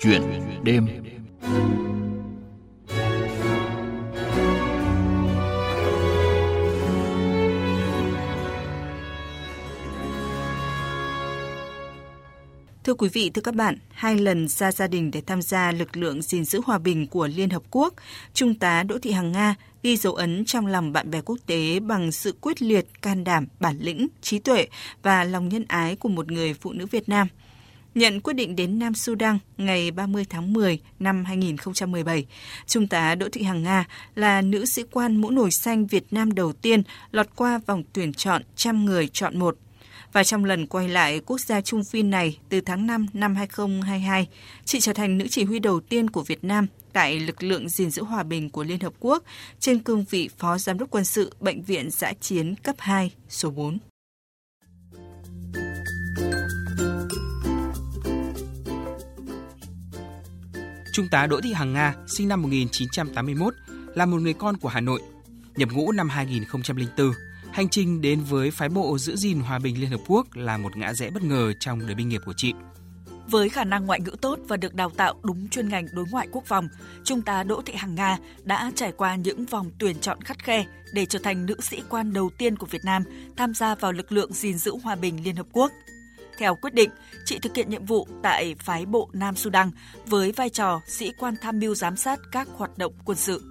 Chuyện 0.00 0.22
đêm 0.62 0.86
Thưa 12.84 12.94
quý 12.94 13.08
vị, 13.12 13.30
thưa 13.34 13.42
các 13.42 13.54
bạn, 13.54 13.78
hai 13.90 14.18
lần 14.18 14.48
ra 14.48 14.72
gia 14.72 14.86
đình 14.86 15.10
để 15.10 15.20
tham 15.26 15.42
gia 15.42 15.72
lực 15.72 15.96
lượng 15.96 16.22
gìn 16.22 16.44
giữ 16.44 16.60
hòa 16.66 16.78
bình 16.78 17.06
của 17.06 17.26
Liên 17.26 17.50
Hợp 17.50 17.62
Quốc, 17.70 17.94
Trung 18.34 18.54
tá 18.54 18.82
Đỗ 18.82 18.98
Thị 18.98 19.12
Hằng 19.12 19.32
Nga 19.32 19.54
ghi 19.82 19.96
dấu 19.96 20.14
ấn 20.14 20.44
trong 20.44 20.66
lòng 20.66 20.92
bạn 20.92 21.10
bè 21.10 21.20
quốc 21.20 21.38
tế 21.46 21.80
bằng 21.80 22.12
sự 22.12 22.34
quyết 22.40 22.62
liệt, 22.62 23.02
can 23.02 23.24
đảm, 23.24 23.46
bản 23.60 23.78
lĩnh, 23.80 24.08
trí 24.20 24.38
tuệ 24.38 24.66
và 25.02 25.24
lòng 25.24 25.48
nhân 25.48 25.64
ái 25.68 25.96
của 25.96 26.08
một 26.08 26.32
người 26.32 26.54
phụ 26.54 26.72
nữ 26.72 26.86
Việt 26.86 27.08
Nam. 27.08 27.28
Nhận 27.98 28.20
quyết 28.20 28.32
định 28.32 28.56
đến 28.56 28.78
Nam 28.78 28.94
Sudan 28.94 29.38
ngày 29.56 29.90
30 29.90 30.24
tháng 30.30 30.52
10 30.52 30.78
năm 30.98 31.24
2017, 31.24 32.26
Trung 32.66 32.86
tá 32.86 33.14
Đỗ 33.14 33.28
Thị 33.32 33.42
Hằng 33.42 33.62
Nga 33.62 33.84
là 34.14 34.42
nữ 34.42 34.64
sĩ 34.64 34.82
quan 34.92 35.16
mũ 35.16 35.30
nổi 35.30 35.50
xanh 35.50 35.86
Việt 35.86 36.04
Nam 36.10 36.34
đầu 36.34 36.52
tiên 36.52 36.82
lọt 37.10 37.26
qua 37.36 37.60
vòng 37.66 37.82
tuyển 37.92 38.12
chọn 38.12 38.42
trăm 38.56 38.84
người 38.84 39.08
chọn 39.08 39.38
một 39.38 39.56
và 40.12 40.24
trong 40.24 40.44
lần 40.44 40.66
quay 40.66 40.88
lại 40.88 41.20
quốc 41.26 41.40
gia 41.40 41.60
Trung 41.60 41.84
Phi 41.84 42.02
này 42.02 42.38
từ 42.48 42.60
tháng 42.60 42.86
5 42.86 43.06
năm 43.12 43.36
2022, 43.36 44.28
chị 44.64 44.80
trở 44.80 44.92
thành 44.92 45.18
nữ 45.18 45.26
chỉ 45.30 45.44
huy 45.44 45.58
đầu 45.58 45.80
tiên 45.80 46.10
của 46.10 46.22
Việt 46.22 46.44
Nam 46.44 46.66
tại 46.92 47.20
lực 47.20 47.42
lượng 47.42 47.68
gìn 47.68 47.90
giữ 47.90 48.02
hòa 48.02 48.22
bình 48.22 48.50
của 48.50 48.64
Liên 48.64 48.80
Hợp 48.80 48.92
Quốc 49.00 49.24
trên 49.60 49.78
cương 49.78 50.04
vị 50.10 50.28
Phó 50.38 50.58
Giám 50.58 50.78
đốc 50.78 50.90
quân 50.90 51.04
sự 51.04 51.32
Bệnh 51.40 51.62
viện 51.62 51.90
giã 51.90 52.12
chiến 52.20 52.54
cấp 52.54 52.76
2 52.78 53.12
số 53.28 53.50
4. 53.50 53.78
Trung 60.98 61.08
tá 61.08 61.26
Đỗ 61.26 61.40
Thị 61.40 61.52
Hằng 61.52 61.72
Nga, 61.72 61.94
sinh 62.06 62.28
năm 62.28 62.42
1981, 62.42 63.54
là 63.94 64.06
một 64.06 64.16
người 64.20 64.32
con 64.32 64.56
của 64.56 64.68
Hà 64.68 64.80
Nội. 64.80 65.02
Nhập 65.56 65.68
ngũ 65.72 65.92
năm 65.92 66.08
2004, 66.08 67.12
Hành 67.52 67.68
trình 67.68 68.00
đến 68.00 68.20
với 68.20 68.50
phái 68.50 68.68
bộ 68.68 68.98
giữ 68.98 69.16
gìn 69.16 69.40
hòa 69.40 69.58
bình 69.58 69.80
Liên 69.80 69.90
Hợp 69.90 70.00
Quốc 70.06 70.26
là 70.34 70.56
một 70.56 70.76
ngã 70.76 70.94
rẽ 70.94 71.10
bất 71.10 71.22
ngờ 71.22 71.52
trong 71.60 71.86
đời 71.86 71.94
binh 71.94 72.08
nghiệp 72.08 72.20
của 72.26 72.32
chị. 72.36 72.52
Với 73.30 73.48
khả 73.48 73.64
năng 73.64 73.86
ngoại 73.86 74.00
ngữ 74.00 74.16
tốt 74.20 74.38
và 74.48 74.56
được 74.56 74.74
đào 74.74 74.90
tạo 74.90 75.14
đúng 75.22 75.48
chuyên 75.48 75.68
ngành 75.68 75.86
đối 75.92 76.04
ngoại 76.10 76.28
quốc 76.32 76.44
phòng, 76.46 76.68
Trung 77.04 77.22
tá 77.22 77.42
Đỗ 77.42 77.62
Thị 77.66 77.74
Hằng 77.76 77.94
Nga 77.94 78.18
đã 78.44 78.70
trải 78.74 78.92
qua 78.92 79.16
những 79.16 79.46
vòng 79.46 79.70
tuyển 79.78 79.96
chọn 80.00 80.20
khắt 80.20 80.44
khe 80.44 80.64
để 80.94 81.06
trở 81.06 81.18
thành 81.18 81.46
nữ 81.46 81.56
sĩ 81.60 81.82
quan 81.88 82.12
đầu 82.12 82.30
tiên 82.38 82.56
của 82.56 82.66
Việt 82.66 82.84
Nam 82.84 83.02
tham 83.36 83.54
gia 83.54 83.74
vào 83.74 83.92
lực 83.92 84.12
lượng 84.12 84.32
gìn 84.32 84.58
giữ 84.58 84.72
hòa 84.82 84.94
bình 84.94 85.24
Liên 85.24 85.36
Hợp 85.36 85.46
Quốc. 85.52 85.72
Theo 86.38 86.54
quyết 86.54 86.74
định, 86.74 86.90
chị 87.24 87.38
thực 87.38 87.56
hiện 87.56 87.70
nhiệm 87.70 87.84
vụ 87.84 88.08
tại 88.22 88.54
phái 88.58 88.86
bộ 88.86 89.10
Nam 89.12 89.36
Sudan 89.36 89.70
với 90.06 90.32
vai 90.32 90.50
trò 90.50 90.80
sĩ 90.86 91.12
quan 91.18 91.34
tham 91.40 91.58
mưu 91.58 91.74
giám 91.74 91.96
sát 91.96 92.20
các 92.32 92.48
hoạt 92.56 92.78
động 92.78 92.92
quân 93.04 93.18
sự. 93.18 93.42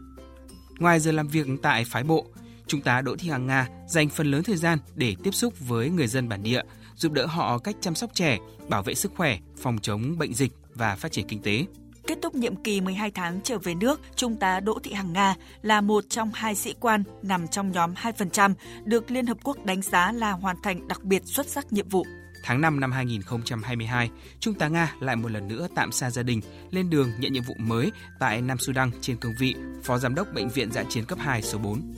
Ngoài 0.80 1.00
giờ 1.00 1.12
làm 1.12 1.28
việc 1.28 1.48
tại 1.62 1.86
phái 1.86 2.04
bộ, 2.04 2.26
Trung 2.68 2.82
tá 2.82 3.02
Đỗ 3.02 3.16
Thị 3.16 3.30
Hằng 3.30 3.48
Nga 3.48 3.68
dành 3.88 4.10
phần 4.10 4.32
lớn 4.32 4.44
thời 4.44 4.58
gian 4.58 4.80
để 4.96 5.16
tiếp 5.24 5.32
xúc 5.32 5.54
với 5.60 5.90
người 5.90 6.08
dân 6.08 6.30
bản 6.30 6.44
địa, 6.44 6.62
giúp 6.96 7.12
đỡ 7.12 7.26
họ 7.26 7.58
cách 7.58 7.76
chăm 7.82 7.96
sóc 7.96 8.10
trẻ, 8.14 8.38
bảo 8.68 8.84
vệ 8.84 8.96
sức 8.96 9.12
khỏe, 9.16 9.38
phòng 9.58 9.78
chống 9.82 10.18
bệnh 10.18 10.34
dịch 10.34 10.52
và 10.74 10.96
phát 10.96 11.12
triển 11.12 11.28
kinh 11.28 11.42
tế. 11.42 11.66
Kết 12.08 12.18
thúc 12.22 12.36
nhiệm 12.36 12.56
kỳ 12.56 12.82
12 12.82 13.12
tháng 13.12 13.40
trở 13.44 13.58
về 13.58 13.76
nước, 13.76 14.02
Trung 14.16 14.36
tá 14.36 14.60
Đỗ 14.60 14.80
Thị 14.84 14.94
Hằng 14.94 15.14
Nga 15.14 15.36
là 15.62 15.82
một 15.82 16.04
trong 16.10 16.32
hai 16.34 16.56
sĩ 16.56 16.74
quan 16.80 17.04
nằm 17.22 17.48
trong 17.48 17.72
nhóm 17.72 17.94
2% 17.94 18.54
được 18.86 19.12
Liên 19.12 19.26
Hợp 19.26 19.38
Quốc 19.44 19.66
đánh 19.66 19.82
giá 19.82 20.12
là 20.12 20.32
hoàn 20.32 20.56
thành 20.64 20.88
đặc 20.88 21.04
biệt 21.04 21.22
xuất 21.26 21.48
sắc 21.48 21.74
nhiệm 21.74 21.90
vụ. 21.90 22.06
Tháng 22.48 22.62
5 22.62 22.80
năm 22.80 22.92
2022, 22.92 24.12
Trung 24.40 24.54
tá 24.54 24.68
Nga 24.68 24.94
lại 25.00 25.16
một 25.16 25.32
lần 25.32 25.48
nữa 25.48 25.68
tạm 25.76 25.92
xa 25.92 26.10
gia 26.10 26.24
đình, 26.24 26.42
lên 26.72 26.90
đường 26.90 27.12
nhận 27.20 27.34
nhiệm 27.34 27.44
vụ 27.44 27.54
mới 27.58 27.92
tại 28.20 28.42
Nam 28.42 28.58
Sudan 28.58 28.92
trên 29.02 29.18
cương 29.18 29.36
vị 29.40 29.56
Phó 29.84 29.98
Giám 29.98 30.16
đốc 30.16 30.28
Bệnh 30.34 30.50
viện 30.50 30.72
Giã 30.72 30.84
chiến 30.90 31.06
cấp 31.06 31.20
2 31.22 31.42
số 31.42 31.58
4. 31.58 31.94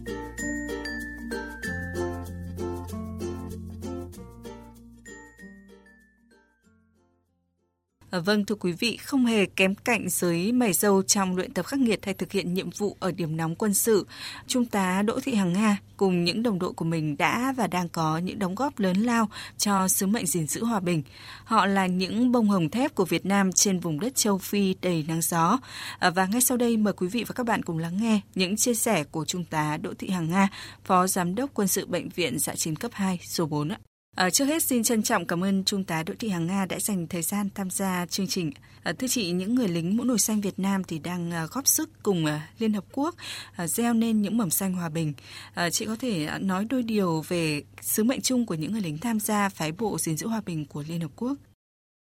Ờ, 8.20 8.24
vâng 8.24 8.46
thưa 8.46 8.56
quý 8.56 8.72
vị, 8.72 8.98
không 8.98 9.26
hề 9.26 9.46
kém 9.46 9.76
cạnh 9.76 10.10
giới 10.10 10.52
mày 10.52 10.74
dâu 10.74 11.02
trong 11.04 11.36
luyện 11.36 11.54
tập 11.54 11.66
khắc 11.66 11.80
nghiệt 11.80 12.06
hay 12.06 12.14
thực 12.14 12.32
hiện 12.32 12.54
nhiệm 12.54 12.70
vụ 12.70 12.98
ở 13.00 13.12
điểm 13.12 13.38
nóng 13.38 13.56
quân 13.56 13.74
sự. 13.74 14.08
Trung 14.48 14.66
tá 14.66 15.02
Đỗ 15.02 15.20
Thị 15.20 15.34
Hằng 15.36 15.54
Nga 15.54 15.78
cùng 15.98 16.24
những 16.24 16.44
đồng 16.44 16.60
đội 16.60 16.74
của 16.74 16.86
mình 16.86 17.18
đã 17.18 17.54
và 17.58 17.68
đang 17.68 17.90
có 17.90 18.18
những 18.18 18.40
đóng 18.40 18.56
góp 18.56 18.80
lớn 18.80 18.98
lao 18.98 19.30
cho 19.58 19.88
sứ 19.88 20.08
mệnh 20.08 20.26
gìn 20.26 20.48
giữ 20.48 20.64
hòa 20.64 20.80
bình. 20.80 21.04
Họ 21.44 21.66
là 21.66 21.88
những 21.88 22.32
bông 22.32 22.50
hồng 22.50 22.70
thép 22.70 22.96
của 22.96 23.06
Việt 23.06 23.26
Nam 23.26 23.52
trên 23.52 23.80
vùng 23.80 24.00
đất 24.00 24.16
châu 24.16 24.38
Phi 24.38 24.76
đầy 24.82 25.06
nắng 25.08 25.22
gió. 25.22 25.60
Ờ, 26.00 26.12
và 26.12 26.26
ngay 26.26 26.42
sau 26.42 26.58
đây 26.58 26.78
mời 26.78 26.94
quý 26.94 27.08
vị 27.08 27.24
và 27.24 27.34
các 27.34 27.46
bạn 27.46 27.64
cùng 27.64 27.78
lắng 27.78 27.98
nghe 28.02 28.22
những 28.36 28.58
chia 28.58 28.74
sẻ 28.74 29.04
của 29.04 29.26
Trung 29.26 29.44
tá 29.44 29.78
Đỗ 29.78 29.94
Thị 30.00 30.10
Hằng 30.10 30.30
Nga, 30.30 30.48
Phó 30.86 31.08
Giám 31.08 31.36
đốc 31.36 31.50
Quân 31.54 31.68
sự 31.68 31.86
Bệnh 31.86 32.10
viện 32.10 32.40
Dạ 32.40 32.56
chiến 32.56 32.76
cấp 32.76 32.92
2 32.94 33.20
số 33.24 33.46
4 33.46 33.70
ạ. 33.70 33.80
À, 34.16 34.30
trước 34.30 34.46
hết 34.46 34.64
xin 34.64 34.84
trân 34.84 35.04
trọng 35.04 35.26
cảm 35.26 35.44
ơn 35.44 35.64
Trung 35.64 35.84
tá 35.84 36.04
Đỗ 36.04 36.14
Thị 36.20 36.30
Hằng 36.30 36.48
Nga 36.48 36.66
đã 36.66 36.80
dành 36.80 37.08
thời 37.08 37.22
gian 37.22 37.50
tham 37.56 37.70
gia 37.70 38.06
chương 38.06 38.28
trình. 38.28 38.52
À, 38.84 38.94
thưa 38.94 39.08
chị, 39.08 39.32
những 39.32 39.56
người 39.56 39.68
lính 39.68 39.98
mũ 39.98 40.04
nổi 40.04 40.20
xanh 40.20 40.42
Việt 40.42 40.60
Nam 40.60 40.84
thì 40.84 41.00
đang 41.00 41.32
à, 41.32 41.48
góp 41.52 41.68
sức 41.68 41.90
cùng 42.04 42.26
à, 42.26 42.50
Liên 42.60 42.74
Hợp 42.74 42.84
Quốc 42.92 43.16
à, 43.56 43.68
gieo 43.68 43.94
nên 43.94 44.22
những 44.22 44.38
mầm 44.38 44.50
xanh 44.50 44.74
hòa 44.74 44.90
bình. 44.90 45.14
À, 45.54 45.70
chị 45.70 45.86
có 45.86 45.96
thể 45.96 46.26
à, 46.26 46.40
nói 46.40 46.66
đôi 46.66 46.84
điều 46.84 47.24
về 47.28 47.64
sứ 47.82 48.04
mệnh 48.04 48.22
chung 48.22 48.46
của 48.46 48.56
những 48.56 48.72
người 48.72 48.82
lính 48.82 48.98
tham 48.98 49.20
gia 49.20 49.50
phái 49.50 49.72
bộ 49.72 49.98
gìn 50.00 50.18
giữ 50.18 50.28
hòa 50.28 50.42
bình 50.46 50.66
của 50.66 50.84
Liên 50.88 51.02
Hợp 51.02 51.12
Quốc? 51.16 51.34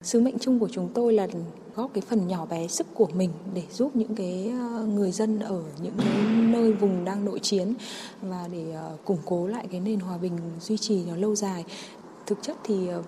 Sứ 0.05 0.21
mệnh 0.21 0.39
chung 0.39 0.59
của 0.59 0.69
chúng 0.69 0.89
tôi 0.95 1.13
là 1.13 1.27
góp 1.77 1.91
cái 1.95 2.03
phần 2.09 2.29
nhỏ 2.29 2.47
bé 2.47 2.69
sức 2.69 2.87
của 2.95 3.09
mình 3.15 3.31
để 3.55 3.63
giúp 3.73 3.97
những 3.97 4.15
cái 4.15 4.53
ờ, 4.53 4.87
người 4.87 5.13
dân 5.13 5.39
ở 5.41 5.63
những 5.83 5.95
cái 5.99 6.09
nơi 6.31 6.73
vùng 6.73 7.05
đang 7.05 7.25
nội 7.25 7.39
chiến 7.39 7.75
và 8.23 8.49
để 8.53 8.73
ờ, 8.73 8.97
củng 9.05 9.19
cố 9.25 9.47
lại 9.47 9.67
cái 9.71 9.81
nền 9.81 10.01
hòa 10.01 10.19
bình 10.19 10.39
duy 10.61 10.77
trì 10.77 11.05
nó 11.05 11.17
lâu 11.17 11.35
dài. 11.35 11.65
Thực 12.27 12.39
chất 12.43 12.57
thì 12.65 12.89
ờ, 12.89 13.03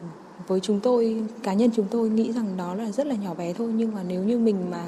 với 0.47 0.61
chúng 0.61 0.81
tôi, 0.81 1.23
cá 1.43 1.53
nhân 1.53 1.71
chúng 1.77 1.87
tôi 1.91 2.09
nghĩ 2.09 2.33
rằng 2.33 2.57
đó 2.57 2.75
là 2.75 2.91
rất 2.93 3.07
là 3.07 3.15
nhỏ 3.15 3.35
bé 3.35 3.53
thôi 3.53 3.73
nhưng 3.77 3.95
mà 3.95 4.03
nếu 4.09 4.25
như 4.25 4.39
mình 4.39 4.71
mà 4.71 4.85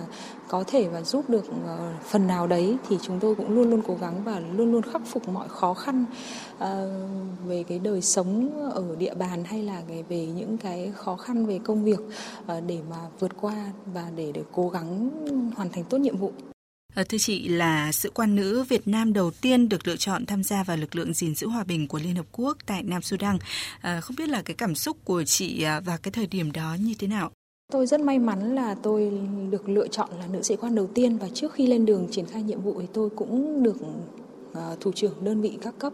có 0.48 0.64
thể 0.66 0.88
và 0.88 1.02
giúp 1.02 1.30
được 1.30 1.44
ờ, 1.66 1.92
phần 2.04 2.26
nào 2.26 2.46
đấy 2.46 2.76
thì 2.88 2.98
chúng 3.02 3.20
tôi 3.20 3.34
cũng 3.34 3.54
luôn 3.54 3.70
luôn 3.70 3.82
cố 3.86 3.96
gắng 4.00 4.22
và 4.24 4.40
luôn 4.56 4.72
luôn 4.72 4.82
khắc 4.82 5.02
phục 5.06 5.28
mọi 5.28 5.48
khó 5.48 5.74
khăn 5.74 6.04
ờ, 6.58 6.90
về 7.46 7.64
cái 7.68 7.78
đời 7.78 8.02
sống 8.02 8.50
ở 8.74 8.96
địa 8.98 9.14
bàn 9.14 9.44
hay 9.44 9.62
là 9.62 9.82
cái, 9.88 10.04
về 10.08 10.26
những 10.26 10.58
cái 10.58 10.92
khó 10.96 11.16
khăn 11.16 11.46
về 11.46 11.58
công 11.64 11.84
việc 11.84 12.00
ờ, 12.46 12.60
để 12.60 12.78
mà 12.90 12.96
vượt 13.18 13.32
qua 13.40 13.72
và 13.94 14.10
để 14.16 14.32
để 14.32 14.42
cố 14.52 14.68
gắng 14.68 15.10
hoàn 15.56 15.68
thành 15.70 15.84
tốt 15.84 15.98
nhiệm 15.98 16.16
vụ. 16.16 16.32
Ờ, 16.94 17.04
thưa 17.04 17.18
chị 17.18 17.48
là 17.48 17.92
sĩ 17.92 18.08
quan 18.14 18.36
nữ 18.36 18.64
Việt 18.68 18.88
Nam 18.88 19.12
đầu 19.12 19.30
tiên 19.30 19.68
được 19.68 19.88
lựa 19.88 19.96
chọn 19.96 20.26
tham 20.26 20.42
gia 20.42 20.62
vào 20.62 20.76
lực 20.76 20.96
lượng 20.96 21.14
gìn 21.14 21.34
giữ 21.34 21.48
hòa 21.48 21.64
bình 21.64 21.88
của 21.88 21.98
Liên 21.98 22.14
Hợp 22.14 22.26
Quốc 22.32 22.56
tại 22.66 22.82
Nam 22.82 23.02
Sudan. 23.02 23.38
À, 23.80 24.00
không 24.00 24.16
biết 24.16 24.28
là 24.28 24.42
cái 24.42 24.54
cảm 24.54 24.74
xúc 24.74 24.96
của 25.04 25.24
chị 25.24 25.62
ờ, 25.62 25.80
và 25.84 25.96
cái 25.96 26.12
thời 26.12 26.26
điểm 26.26 26.52
đó 26.52 26.76
như 26.80 26.94
thế 26.98 27.06
nào? 27.06 27.30
Tôi 27.72 27.86
rất 27.86 28.00
may 28.00 28.18
mắn 28.18 28.54
là 28.54 28.74
tôi 28.82 29.12
được 29.50 29.68
lựa 29.68 29.88
chọn 29.88 30.08
là 30.18 30.26
nữ 30.26 30.42
sĩ 30.42 30.56
quan 30.56 30.74
đầu 30.74 30.86
tiên 30.94 31.18
và 31.18 31.28
trước 31.34 31.52
khi 31.52 31.66
lên 31.66 31.86
đường 31.86 32.08
triển 32.10 32.26
khai 32.26 32.42
nhiệm 32.42 32.60
vụ 32.60 32.80
thì 32.80 32.86
tôi 32.92 33.10
cũng 33.10 33.62
được 33.62 33.76
À, 34.52 34.76
thủ 34.80 34.92
trưởng 34.92 35.12
đơn 35.20 35.40
vị 35.40 35.58
các 35.62 35.74
cấp 35.78 35.92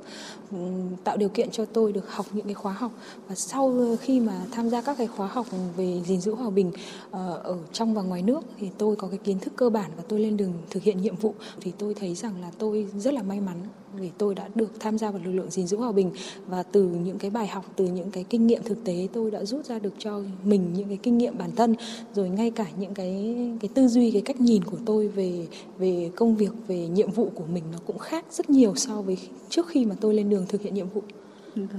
ừ, 0.50 0.58
tạo 1.04 1.16
điều 1.16 1.28
kiện 1.28 1.50
cho 1.50 1.64
tôi 1.64 1.92
được 1.92 2.10
học 2.10 2.26
những 2.32 2.44
cái 2.44 2.54
khóa 2.54 2.72
học. 2.72 2.92
Và 3.28 3.34
sau 3.34 3.96
khi 4.00 4.20
mà 4.20 4.40
tham 4.50 4.70
gia 4.70 4.82
các 4.82 4.98
cái 4.98 5.06
khóa 5.06 5.26
học 5.26 5.46
về 5.76 6.00
gìn 6.06 6.20
giữ 6.20 6.34
hòa 6.34 6.50
bình 6.50 6.72
ờ, 7.10 7.40
ở 7.44 7.56
trong 7.72 7.94
và 7.94 8.02
ngoài 8.02 8.22
nước 8.22 8.40
thì 8.58 8.68
tôi 8.78 8.96
có 8.96 9.08
cái 9.08 9.18
kiến 9.18 9.38
thức 9.38 9.52
cơ 9.56 9.70
bản 9.70 9.90
và 9.96 10.02
tôi 10.08 10.20
lên 10.20 10.36
đường 10.36 10.52
thực 10.70 10.82
hiện 10.82 11.02
nhiệm 11.02 11.16
vụ. 11.16 11.34
Thì 11.60 11.72
tôi 11.78 11.94
thấy 11.94 12.14
rằng 12.14 12.40
là 12.40 12.50
tôi 12.58 12.86
rất 12.98 13.14
là 13.14 13.22
may 13.22 13.40
mắn 13.40 13.56
vì 13.96 14.10
tôi 14.18 14.34
đã 14.34 14.48
được 14.54 14.80
tham 14.80 14.98
gia 14.98 15.10
vào 15.10 15.20
lực 15.24 15.32
lượng 15.32 15.50
gìn 15.50 15.66
giữ 15.66 15.76
hòa 15.76 15.92
bình. 15.92 16.10
Và 16.46 16.62
từ 16.62 16.82
những 16.82 17.18
cái 17.18 17.30
bài 17.30 17.46
học, 17.46 17.64
từ 17.76 17.86
những 17.86 18.10
cái 18.10 18.24
kinh 18.24 18.46
nghiệm 18.46 18.62
thực 18.62 18.84
tế, 18.84 19.08
tôi 19.12 19.30
đã 19.30 19.44
rút 19.44 19.66
ra 19.66 19.78
được 19.78 19.94
cho 19.98 20.20
mình 20.44 20.70
những 20.74 20.88
cái 20.88 20.98
kinh 21.02 21.18
nghiệm 21.18 21.38
bản 21.38 21.50
thân. 21.56 21.74
Rồi 22.14 22.28
ngay 22.28 22.50
cả 22.50 22.66
những 22.78 22.94
cái 22.94 23.36
cái 23.60 23.68
tư 23.74 23.88
duy, 23.88 24.10
cái 24.10 24.22
cách 24.22 24.40
nhìn 24.40 24.64
của 24.64 24.78
tôi 24.86 25.08
về 25.08 25.46
về 25.78 26.10
công 26.16 26.36
việc, 26.36 26.52
về 26.66 26.88
nhiệm 26.88 27.10
vụ 27.10 27.30
của 27.34 27.44
mình 27.52 27.64
nó 27.72 27.78
cũng 27.86 27.98
khác 27.98 28.24
rất 28.30 28.43
nhiều 28.50 28.74
so 28.76 29.02
với 29.02 29.18
trước 29.50 29.68
khi 29.68 29.84
mà 29.84 29.94
tôi 30.00 30.14
lên 30.14 30.30
đường 30.30 30.46
thực 30.48 30.62
hiện 30.62 30.74
nhiệm 30.74 30.88
vụ. 30.88 31.02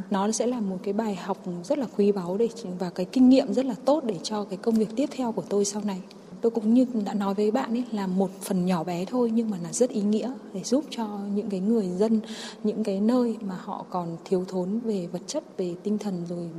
Nó 0.10 0.32
sẽ 0.32 0.48
là 0.48 0.60
một 0.60 0.78
cái 0.84 0.94
bài 0.94 1.16
học 1.16 1.38
rất 1.64 1.78
là 1.78 1.86
quý 1.98 2.12
báu 2.12 2.38
để 2.38 2.50
và 2.80 2.90
cái 2.90 3.06
kinh 3.06 3.30
nghiệm 3.30 3.54
rất 3.54 3.66
là 3.66 3.76
tốt 3.86 4.04
để 4.04 4.16
cho 4.24 4.44
cái 4.44 4.58
công 4.58 4.76
việc 4.76 4.90
tiếp 4.96 5.10
theo 5.12 5.32
của 5.32 5.44
tôi 5.50 5.66
sau 5.66 5.82
này. 5.86 6.02
Tôi 6.42 6.52
cũng 6.52 6.74
như 6.74 6.86
đã 7.06 7.14
nói 7.14 7.34
với 7.34 7.52
bạn 7.52 7.74
ấy 7.74 7.84
là 7.92 8.08
một 8.08 8.30
phần 8.42 8.66
nhỏ 8.66 8.84
bé 8.84 9.06
thôi 9.06 9.32
nhưng 9.34 9.50
mà 9.50 9.58
là 9.64 9.74
rất 9.74 9.90
ý 9.90 10.02
nghĩa 10.02 10.34
để 10.54 10.64
giúp 10.64 10.84
cho 10.90 11.20
những 11.36 11.50
cái 11.50 11.60
người 11.60 11.90
dân 11.90 12.20
những 12.64 12.84
cái 12.84 13.00
nơi 13.00 13.38
mà 13.42 13.56
họ 13.56 13.86
còn 13.90 14.18
thiếu 14.26 14.46
thốn 14.48 14.80
về 14.80 15.08
vật 15.12 15.22
chất 15.28 15.58
về 15.58 15.76
tinh 15.84 15.98
thần 15.98 16.26
rồi 16.30 16.50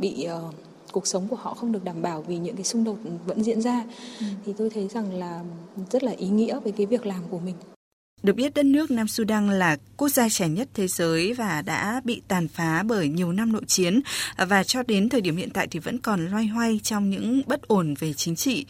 bị 0.00 0.26
uh, 0.48 0.54
cuộc 0.92 1.06
sống 1.06 1.28
của 1.28 1.36
họ 1.36 1.54
không 1.54 1.72
được 1.72 1.84
đảm 1.84 2.02
bảo 2.02 2.22
vì 2.22 2.38
những 2.38 2.56
cái 2.56 2.64
xung 2.64 2.84
đột 2.84 2.96
vẫn 3.26 3.42
diễn 3.42 3.60
ra. 3.60 3.84
Ừ. 4.20 4.26
thì 4.44 4.52
tôi 4.52 4.70
thấy 4.70 4.88
rằng 4.88 5.14
là 5.14 5.44
rất 5.90 6.04
là 6.04 6.12
ý 6.12 6.28
nghĩa 6.28 6.60
với 6.60 6.72
cái 6.72 6.86
việc 6.86 7.06
làm 7.06 7.22
của 7.30 7.38
mình 7.38 7.54
được 8.22 8.32
biết 8.32 8.54
đất 8.54 8.66
nước 8.66 8.90
Nam 8.90 9.08
Sudan 9.08 9.50
là 9.50 9.76
quốc 9.96 10.08
gia 10.08 10.28
trẻ 10.28 10.48
nhất 10.48 10.68
thế 10.74 10.88
giới 10.88 11.32
và 11.32 11.62
đã 11.62 12.00
bị 12.04 12.22
tàn 12.28 12.48
phá 12.48 12.82
bởi 12.82 13.08
nhiều 13.08 13.32
năm 13.32 13.52
nội 13.52 13.62
chiến 13.66 14.00
và 14.48 14.64
cho 14.64 14.82
đến 14.82 15.08
thời 15.08 15.20
điểm 15.20 15.36
hiện 15.36 15.50
tại 15.50 15.68
thì 15.70 15.78
vẫn 15.78 15.98
còn 15.98 16.26
loay 16.26 16.46
hoay 16.46 16.80
trong 16.82 17.10
những 17.10 17.42
bất 17.46 17.68
ổn 17.68 17.94
về 17.98 18.12
chính 18.12 18.36
trị. 18.36 18.66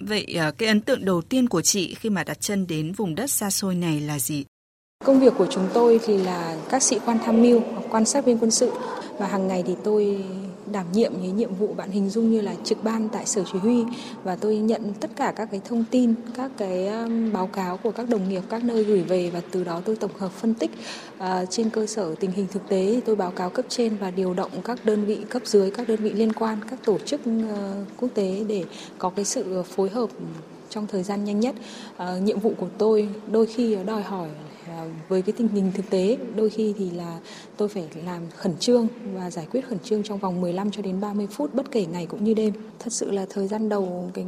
Vậy 0.00 0.26
ờ, 0.38 0.50
cái 0.50 0.68
ấn 0.68 0.80
tượng 0.80 1.04
đầu 1.04 1.22
tiên 1.22 1.48
của 1.48 1.62
chị 1.62 1.94
khi 1.94 2.10
mà 2.10 2.24
đặt 2.24 2.40
chân 2.40 2.66
đến 2.66 2.92
vùng 2.92 3.14
đất 3.14 3.30
xa 3.30 3.50
xôi 3.50 3.74
này 3.74 4.00
là 4.00 4.18
gì? 4.18 4.44
Công 5.04 5.20
việc 5.20 5.32
của 5.38 5.46
chúng 5.50 5.68
tôi 5.74 6.00
thì 6.04 6.16
là 6.16 6.56
các 6.70 6.82
sĩ 6.82 6.98
quan 7.06 7.18
tham 7.24 7.42
mưu, 7.42 7.62
quan 7.90 8.04
sát 8.04 8.24
viên 8.24 8.38
quân 8.38 8.50
sự 8.50 8.72
và 9.18 9.26
hàng 9.26 9.48
ngày 9.48 9.62
thì 9.66 9.74
tôi 9.84 10.24
đảm 10.72 10.86
nhiệm 10.92 11.12
cái 11.22 11.30
nhiệm 11.30 11.54
vụ 11.54 11.74
bạn 11.76 11.90
hình 11.90 12.10
dung 12.10 12.30
như 12.30 12.40
là 12.40 12.54
trực 12.64 12.84
ban 12.84 13.08
tại 13.08 13.26
sở 13.26 13.44
chỉ 13.52 13.58
huy 13.58 13.84
và 14.24 14.36
tôi 14.36 14.56
nhận 14.56 14.92
tất 15.00 15.10
cả 15.16 15.32
các 15.36 15.48
cái 15.50 15.60
thông 15.64 15.84
tin, 15.90 16.14
các 16.34 16.50
cái 16.56 16.88
um, 16.88 17.32
báo 17.32 17.46
cáo 17.46 17.76
của 17.76 17.90
các 17.90 18.08
đồng 18.08 18.28
nghiệp 18.28 18.42
các 18.50 18.64
nơi 18.64 18.84
gửi 18.84 19.02
về 19.02 19.30
và 19.30 19.40
từ 19.50 19.64
đó 19.64 19.80
tôi 19.84 19.96
tổng 19.96 20.10
hợp 20.18 20.32
phân 20.32 20.54
tích 20.54 20.70
uh, 21.18 21.24
trên 21.50 21.70
cơ 21.70 21.86
sở 21.86 22.14
tình 22.14 22.30
hình 22.30 22.46
thực 22.52 22.68
tế 22.68 23.00
tôi 23.04 23.16
báo 23.16 23.30
cáo 23.30 23.50
cấp 23.50 23.64
trên 23.68 23.96
và 23.96 24.10
điều 24.10 24.34
động 24.34 24.50
các 24.64 24.84
đơn 24.84 25.04
vị 25.04 25.18
cấp 25.28 25.42
dưới, 25.44 25.70
các 25.70 25.88
đơn 25.88 26.00
vị 26.02 26.12
liên 26.12 26.32
quan, 26.32 26.58
các 26.70 26.78
tổ 26.84 26.98
chức 26.98 27.20
uh, 27.20 27.54
quốc 28.00 28.08
tế 28.14 28.44
để 28.48 28.64
có 28.98 29.10
cái 29.10 29.24
sự 29.24 29.62
phối 29.62 29.90
hợp 29.90 30.10
trong 30.70 30.86
thời 30.86 31.02
gian 31.02 31.24
nhanh 31.24 31.40
nhất. 31.40 31.54
Uh, 32.02 32.22
nhiệm 32.22 32.38
vụ 32.38 32.52
của 32.56 32.68
tôi 32.78 33.08
đôi 33.30 33.46
khi 33.46 33.76
đòi 33.86 34.02
hỏi 34.02 34.28
với 35.08 35.22
cái 35.22 35.32
tình 35.38 35.48
hình 35.48 35.72
thực 35.74 35.90
tế 35.90 36.18
đôi 36.36 36.50
khi 36.50 36.74
thì 36.78 36.90
là 36.90 37.18
tôi 37.56 37.68
phải 37.68 37.84
làm 38.04 38.22
khẩn 38.36 38.56
trương 38.56 38.88
và 39.14 39.30
giải 39.30 39.46
quyết 39.52 39.68
khẩn 39.68 39.78
trương 39.78 40.02
trong 40.02 40.18
vòng 40.18 40.40
15 40.40 40.70
cho 40.70 40.82
đến 40.82 41.00
30 41.00 41.26
phút 41.30 41.54
bất 41.54 41.70
kể 41.70 41.86
ngày 41.86 42.06
cũng 42.06 42.24
như 42.24 42.34
đêm. 42.34 42.52
Thật 42.78 42.92
sự 42.92 43.10
là 43.10 43.26
thời 43.30 43.48
gian 43.48 43.68
đầu 43.68 44.10
cái 44.14 44.24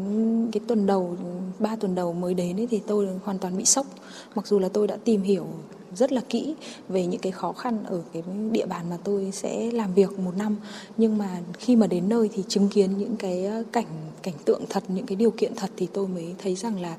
cái 0.52 0.60
tuần 0.68 0.86
đầu 0.86 1.16
3 1.58 1.76
tuần 1.76 1.94
đầu 1.94 2.12
mới 2.12 2.34
đến 2.34 2.60
ấy 2.60 2.66
thì 2.70 2.80
tôi 2.86 3.08
hoàn 3.24 3.38
toàn 3.38 3.56
bị 3.56 3.64
sốc. 3.64 3.86
Mặc 4.34 4.46
dù 4.46 4.58
là 4.58 4.68
tôi 4.68 4.86
đã 4.86 4.96
tìm 5.04 5.22
hiểu 5.22 5.46
rất 5.94 6.12
là 6.12 6.20
kỹ 6.28 6.54
về 6.88 7.06
những 7.06 7.20
cái 7.20 7.32
khó 7.32 7.52
khăn 7.52 7.84
ở 7.84 8.02
cái 8.12 8.22
địa 8.50 8.66
bàn 8.66 8.90
mà 8.90 8.98
tôi 9.04 9.30
sẽ 9.32 9.70
làm 9.72 9.94
việc 9.94 10.18
một 10.18 10.36
năm 10.36 10.56
nhưng 10.96 11.18
mà 11.18 11.40
khi 11.58 11.76
mà 11.76 11.86
đến 11.86 12.08
nơi 12.08 12.30
thì 12.34 12.42
chứng 12.48 12.68
kiến 12.68 12.98
những 12.98 13.16
cái 13.16 13.44
ờ, 13.44 13.62
cảnh 13.72 13.86
cảnh 14.22 14.34
tượng 14.44 14.62
thật 14.68 14.82
những 14.88 15.06
cái 15.06 15.16
điều 15.16 15.30
kiện 15.30 15.54
thật 15.54 15.70
thì 15.76 15.88
tôi 15.92 16.08
mới 16.08 16.34
thấy 16.38 16.54
rằng 16.54 16.80
là 16.80 16.96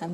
um, 0.00 0.10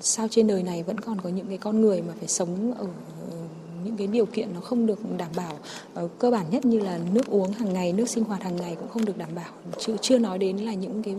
sao 0.00 0.28
trên 0.30 0.46
đời 0.46 0.62
này 0.62 0.82
vẫn 0.82 1.00
còn 1.00 1.20
có 1.20 1.28
những 1.28 1.46
cái 1.46 1.58
con 1.58 1.80
người 1.80 2.02
mà 2.02 2.14
phải 2.18 2.28
sống 2.28 2.74
ở 2.78 2.86
ờ, 3.30 3.36
những 3.84 3.96
cái 3.96 4.06
điều 4.06 4.26
kiện 4.26 4.54
nó 4.54 4.60
không 4.60 4.86
được 4.86 4.98
đảm 5.18 5.30
bảo? 5.36 5.58
Ờ, 5.94 6.08
cơ 6.18 6.30
bản 6.30 6.46
nhất 6.50 6.64
như 6.64 6.80
là 6.80 6.98
nước 7.12 7.26
uống 7.26 7.52
hàng 7.52 7.72
ngày, 7.72 7.92
nước 7.92 8.08
sinh 8.08 8.24
hoạt 8.24 8.42
hàng 8.42 8.56
ngày 8.56 8.76
cũng 8.80 8.88
không 8.88 9.04
được 9.04 9.18
đảm 9.18 9.34
bảo. 9.34 9.50
Chưa 9.78 9.96
chưa 10.00 10.18
nói 10.18 10.38
đến 10.38 10.56
là 10.56 10.74
những 10.74 11.02
cái 11.02 11.14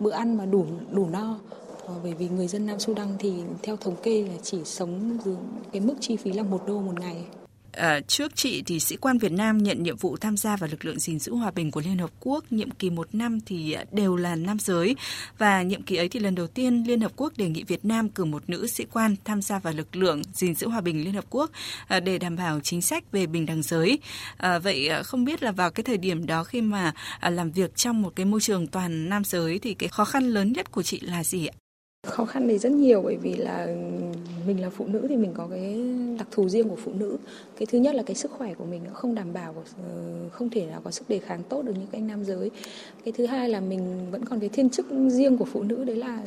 bữa 0.00 0.10
ăn 0.10 0.36
mà 0.36 0.46
đủ 0.46 0.66
đủ 0.90 1.06
no. 1.06 1.38
Ờ, 1.86 1.94
bởi 2.02 2.14
vì 2.14 2.28
người 2.28 2.48
dân 2.48 2.66
Nam 2.66 2.78
Sudan 2.78 3.08
thì 3.18 3.32
theo 3.62 3.76
thống 3.76 3.96
kê 4.02 4.22
là 4.22 4.34
chỉ 4.42 4.58
sống 4.64 5.18
dưới 5.24 5.36
cái 5.72 5.80
mức 5.80 5.94
chi 6.00 6.16
phí 6.16 6.32
là 6.32 6.42
một 6.42 6.62
đô 6.66 6.80
một 6.80 7.00
ngày. 7.00 7.24
À, 7.78 8.00
trước 8.00 8.36
chị 8.36 8.62
thì 8.66 8.80
sĩ 8.80 8.96
quan 8.96 9.18
Việt 9.18 9.32
Nam 9.32 9.58
nhận 9.58 9.82
nhiệm 9.82 9.96
vụ 9.96 10.16
tham 10.16 10.36
gia 10.36 10.56
vào 10.56 10.70
lực 10.70 10.84
lượng 10.84 11.00
gìn 11.00 11.18
giữ 11.18 11.34
hòa 11.34 11.50
bình 11.50 11.70
của 11.70 11.80
Liên 11.80 11.98
Hợp 11.98 12.10
Quốc 12.20 12.44
nhiệm 12.50 12.70
kỳ 12.70 12.90
một 12.90 13.08
năm 13.14 13.40
thì 13.46 13.72
ờ, 13.72 13.84
đều 13.92 14.16
là 14.16 14.36
nam 14.36 14.58
giới 14.58 14.96
và 15.38 15.62
nhiệm 15.62 15.82
kỳ 15.82 15.96
ấy 15.96 16.08
thì 16.08 16.20
lần 16.20 16.34
đầu 16.34 16.46
tiên 16.46 16.84
Liên 16.86 17.00
Hợp 17.00 17.12
Quốc 17.16 17.32
đề 17.36 17.48
nghị 17.48 17.64
Việt 17.64 17.84
Nam 17.84 18.08
cử 18.08 18.24
một 18.24 18.42
nữ 18.46 18.66
sĩ 18.66 18.84
quan 18.92 19.16
tham 19.24 19.42
gia 19.42 19.58
vào 19.58 19.72
lực 19.72 19.96
lượng 19.96 20.22
gìn 20.32 20.54
giữ 20.54 20.68
hòa 20.68 20.80
bình 20.80 21.04
Liên 21.04 21.14
Hợp 21.14 21.24
Quốc 21.30 21.50
à, 21.88 22.00
để 22.00 22.18
đảm 22.18 22.36
bảo 22.36 22.60
chính 22.60 22.82
sách 22.82 23.12
về 23.12 23.26
bình 23.26 23.46
đẳng 23.46 23.62
giới. 23.62 23.98
À, 24.36 24.58
vậy 24.58 24.90
không 25.04 25.24
biết 25.24 25.42
là 25.42 25.52
vào 25.52 25.70
cái 25.70 25.84
thời 25.84 25.96
điểm 25.96 26.26
đó 26.26 26.44
khi 26.44 26.60
mà 26.60 26.92
làm 27.30 27.50
việc 27.50 27.76
trong 27.76 28.02
một 28.02 28.12
cái 28.16 28.26
môi 28.26 28.40
trường 28.40 28.66
toàn 28.66 29.08
nam 29.08 29.24
giới 29.24 29.58
thì 29.58 29.74
cái 29.74 29.88
khó 29.88 30.04
khăn 30.04 30.24
lớn 30.24 30.52
nhất 30.52 30.72
của 30.72 30.82
chị 30.82 31.00
là 31.00 31.24
gì 31.24 31.46
ạ? 31.46 31.54
Khó 32.06 32.24
khăn 32.24 32.48
thì 32.48 32.58
rất 32.58 32.72
nhiều 32.72 33.02
bởi 33.02 33.16
vì 33.16 33.34
là 33.34 33.66
mình 34.46 34.62
là 34.62 34.70
phụ 34.70 34.86
nữ 34.86 35.06
thì 35.08 35.16
mình 35.16 35.32
có 35.34 35.46
cái 35.50 35.80
đặc 36.18 36.28
thù 36.30 36.48
riêng 36.48 36.68
của 36.68 36.76
phụ 36.76 36.92
nữ. 36.94 37.16
Cái 37.58 37.66
thứ 37.66 37.78
nhất 37.78 37.94
là 37.94 38.02
cái 38.02 38.16
sức 38.16 38.30
khỏe 38.30 38.54
của 38.54 38.64
mình 38.64 38.80
nó 38.84 38.90
không 38.94 39.14
đảm 39.14 39.32
bảo 39.32 39.54
ờ, 39.84 40.28
không 40.30 40.50
thể 40.50 40.66
nào 40.66 40.80
có 40.84 40.90
sức 40.90 41.08
đề 41.08 41.18
kháng 41.18 41.42
tốt 41.48 41.62
được 41.62 41.72
như 41.72 41.86
các 41.92 41.98
anh 41.98 42.06
nam 42.06 42.24
giới. 42.24 42.50
Cái 43.04 43.12
thứ 43.12 43.26
hai 43.26 43.48
là 43.48 43.60
mình 43.60 44.10
vẫn 44.10 44.24
còn 44.24 44.40
cái 44.40 44.48
thiên 44.48 44.70
chức 44.70 44.86
riêng 45.08 45.38
của 45.38 45.44
phụ 45.44 45.62
nữ, 45.62 45.84
đấy 45.84 45.96
là 45.96 46.22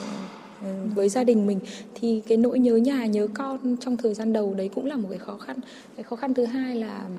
ờ, 0.61 0.75
với 0.95 1.09
gia 1.09 1.23
đình 1.23 1.47
mình 1.47 1.59
thì 1.95 2.21
cái 2.27 2.37
nỗi 2.37 2.59
nhớ 2.59 2.75
nhà, 2.75 3.05
nhớ 3.05 3.27
con 3.33 3.77
trong 3.79 3.97
thời 3.97 4.13
gian 4.13 4.33
đầu 4.33 4.53
đấy 4.53 4.69
cũng 4.75 4.85
là 4.85 4.95
một 4.95 5.07
cái 5.09 5.19
khó 5.19 5.37
khăn. 5.37 5.57
Cái 5.95 6.03
khó 6.03 6.15
khăn 6.15 6.33
thứ 6.33 6.45
hai 6.45 6.75
là 6.75 7.09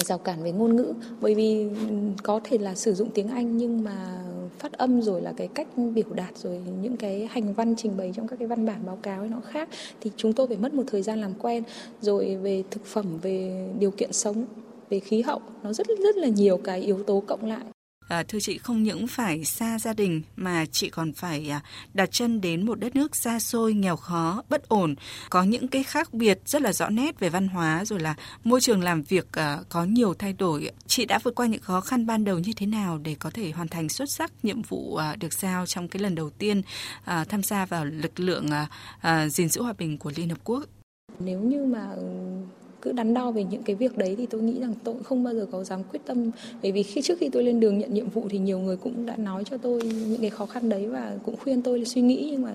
rào 0.00 0.18
cản 0.18 0.42
về 0.42 0.52
ngôn 0.52 0.76
ngữ 0.76 0.92
bởi 1.20 1.34
vì 1.34 1.62
ừ, 1.62 1.96
có 2.22 2.40
thể 2.44 2.58
là 2.58 2.74
sử 2.74 2.94
dụng 2.94 3.10
tiếng 3.14 3.28
Anh 3.28 3.56
nhưng 3.56 3.84
mà 3.84 4.24
phát 4.58 4.72
âm 4.72 5.02
rồi 5.02 5.22
là 5.22 5.32
cái 5.36 5.48
cách 5.48 5.68
biểu 5.94 6.14
đạt 6.14 6.38
rồi 6.38 6.60
những 6.82 6.96
cái 6.96 7.28
hành 7.30 7.54
văn 7.54 7.74
trình 7.76 7.96
bày 7.96 8.12
trong 8.16 8.28
các 8.28 8.38
cái 8.38 8.48
văn 8.48 8.66
bản 8.66 8.86
báo 8.86 8.98
cáo 9.02 9.20
ấy 9.20 9.28
nó 9.28 9.40
khác, 9.40 9.68
thì 10.00 10.10
chúng 10.16 10.32
tôi 10.32 10.46
phải 10.46 10.56
mất 10.56 10.74
một 10.74 10.84
thời 10.86 11.02
gian 11.02 11.20
làm 11.20 11.34
quen. 11.38 11.62
Rồi 12.00 12.36
về 12.36 12.62
thực 12.70 12.84
phẩm, 12.84 13.18
về 13.22 13.66
điều 13.78 13.90
kiện 13.90 14.12
sống, 14.12 14.44
về 14.90 15.00
khí 15.00 15.22
hậu, 15.22 15.40
nó 15.62 15.72
rất 15.72 15.86
rất 16.02 16.16
là 16.16 16.28
nhiều 16.28 16.56
cái 16.56 16.80
yếu 16.80 17.02
tố 17.02 17.22
cộng 17.26 17.44
lại. 17.44 17.64
À, 18.08 18.22
thưa 18.28 18.40
chị 18.40 18.58
không 18.58 18.82
những 18.82 19.06
phải 19.06 19.44
xa 19.44 19.78
gia 19.78 19.92
đình 19.92 20.22
mà 20.36 20.64
chị 20.72 20.90
còn 20.90 21.12
phải 21.12 21.50
à, 21.50 21.60
đặt 21.94 22.12
chân 22.12 22.40
đến 22.40 22.66
một 22.66 22.80
đất 22.80 22.96
nước 22.96 23.16
xa 23.16 23.38
xôi, 23.38 23.74
nghèo 23.74 23.96
khó, 23.96 24.42
bất 24.48 24.68
ổn, 24.68 24.94
có 25.30 25.42
những 25.42 25.68
cái 25.68 25.82
khác 25.82 26.14
biệt 26.14 26.38
rất 26.46 26.62
là 26.62 26.72
rõ 26.72 26.88
nét 26.88 27.20
về 27.20 27.28
văn 27.28 27.48
hóa 27.48 27.84
rồi 27.84 28.00
là 28.00 28.14
môi 28.44 28.60
trường 28.60 28.82
làm 28.82 29.02
việc 29.02 29.32
à, 29.32 29.58
có 29.68 29.84
nhiều 29.84 30.14
thay 30.14 30.32
đổi. 30.32 30.70
Chị 30.86 31.04
đã 31.04 31.18
vượt 31.18 31.34
qua 31.34 31.46
những 31.46 31.60
khó 31.60 31.80
khăn 31.80 32.06
ban 32.06 32.24
đầu 32.24 32.38
như 32.38 32.52
thế 32.56 32.66
nào 32.66 32.98
để 32.98 33.16
có 33.18 33.30
thể 33.30 33.50
hoàn 33.50 33.68
thành 33.68 33.88
xuất 33.88 34.10
sắc 34.10 34.32
nhiệm 34.42 34.62
vụ 34.62 34.96
à, 34.96 35.16
được 35.16 35.32
giao 35.32 35.66
trong 35.66 35.88
cái 35.88 36.02
lần 36.02 36.14
đầu 36.14 36.30
tiên 36.30 36.62
à, 37.04 37.24
tham 37.24 37.42
gia 37.42 37.66
vào 37.66 37.84
lực 37.84 38.20
lượng 38.20 38.50
à, 38.50 38.66
à, 39.00 39.28
gìn 39.28 39.48
giữ 39.48 39.62
hòa 39.62 39.72
bình 39.78 39.98
của 39.98 40.12
Liên 40.16 40.28
Hợp 40.28 40.38
Quốc? 40.44 40.64
Nếu 41.18 41.40
như 41.40 41.64
mà 41.64 41.86
cứ 42.84 42.92
đắn 42.92 43.14
đo 43.14 43.30
về 43.30 43.44
những 43.44 43.62
cái 43.62 43.76
việc 43.76 43.98
đấy 43.98 44.14
thì 44.18 44.26
tôi 44.26 44.42
nghĩ 44.42 44.60
rằng 44.60 44.74
tôi 44.84 44.94
không 45.04 45.24
bao 45.24 45.34
giờ 45.34 45.46
có 45.50 45.64
dám 45.64 45.80
quyết 45.92 46.00
tâm. 46.04 46.30
Bởi 46.62 46.72
vì 46.72 46.82
khi 46.82 47.02
trước 47.02 47.18
khi 47.18 47.28
tôi 47.28 47.42
lên 47.42 47.60
đường 47.60 47.78
nhận 47.78 47.94
nhiệm 47.94 48.08
vụ 48.08 48.26
thì 48.30 48.38
nhiều 48.38 48.58
người 48.58 48.76
cũng 48.76 49.06
đã 49.06 49.16
nói 49.16 49.44
cho 49.50 49.56
tôi 49.56 49.82
những 49.82 50.20
cái 50.20 50.30
khó 50.30 50.46
khăn 50.46 50.68
đấy 50.68 50.86
và 50.86 51.16
cũng 51.24 51.36
khuyên 51.36 51.62
tôi 51.62 51.78
là 51.78 51.84
suy 51.84 52.00
nghĩ 52.00 52.28
nhưng 52.30 52.42
mà 52.42 52.52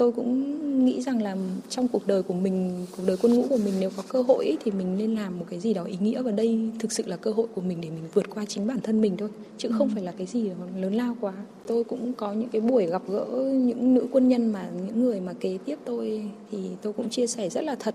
tôi 0.00 0.12
cũng 0.12 0.84
nghĩ 0.84 1.02
rằng 1.02 1.22
là 1.22 1.36
trong 1.68 1.88
cuộc 1.88 2.06
đời 2.06 2.22
của 2.22 2.34
mình 2.34 2.86
cuộc 2.96 3.02
đời 3.06 3.16
quân 3.22 3.34
ngũ 3.34 3.46
của 3.48 3.56
mình 3.64 3.74
nếu 3.80 3.90
có 3.96 4.02
cơ 4.08 4.22
hội 4.22 4.56
thì 4.64 4.70
mình 4.70 4.98
nên 4.98 5.14
làm 5.14 5.38
một 5.38 5.44
cái 5.50 5.60
gì 5.60 5.74
đó 5.74 5.84
ý 5.84 5.96
nghĩa. 6.00 6.22
Và 6.22 6.30
đây 6.30 6.58
thực 6.78 6.92
sự 6.92 7.02
là 7.06 7.16
cơ 7.16 7.30
hội 7.30 7.46
của 7.54 7.60
mình 7.60 7.80
để 7.80 7.90
mình 7.90 8.04
vượt 8.14 8.30
qua 8.34 8.44
chính 8.48 8.66
bản 8.66 8.80
thân 8.80 9.00
mình 9.00 9.16
thôi 9.16 9.28
chứ 9.58 9.68
không 9.78 9.88
ừ. 9.88 9.92
phải 9.94 10.02
là 10.02 10.12
cái 10.12 10.26
gì 10.26 10.50
lớn 10.76 10.94
lao 10.94 11.16
quá. 11.20 11.32
Tôi 11.66 11.84
cũng 11.84 12.12
có 12.12 12.32
những 12.32 12.48
cái 12.48 12.60
buổi 12.60 12.86
gặp 12.86 13.02
gỡ 13.08 13.26
những 13.52 13.94
nữ 13.94 14.06
quân 14.12 14.28
nhân 14.28 14.52
mà 14.52 14.70
những 14.86 15.04
người 15.04 15.20
mà 15.20 15.32
kế 15.40 15.58
tiếp 15.64 15.78
tôi 15.84 16.30
thì 16.50 16.58
tôi 16.82 16.92
cũng 16.92 17.10
chia 17.10 17.26
sẻ 17.26 17.48
rất 17.48 17.64
là 17.64 17.74
thật 17.74 17.94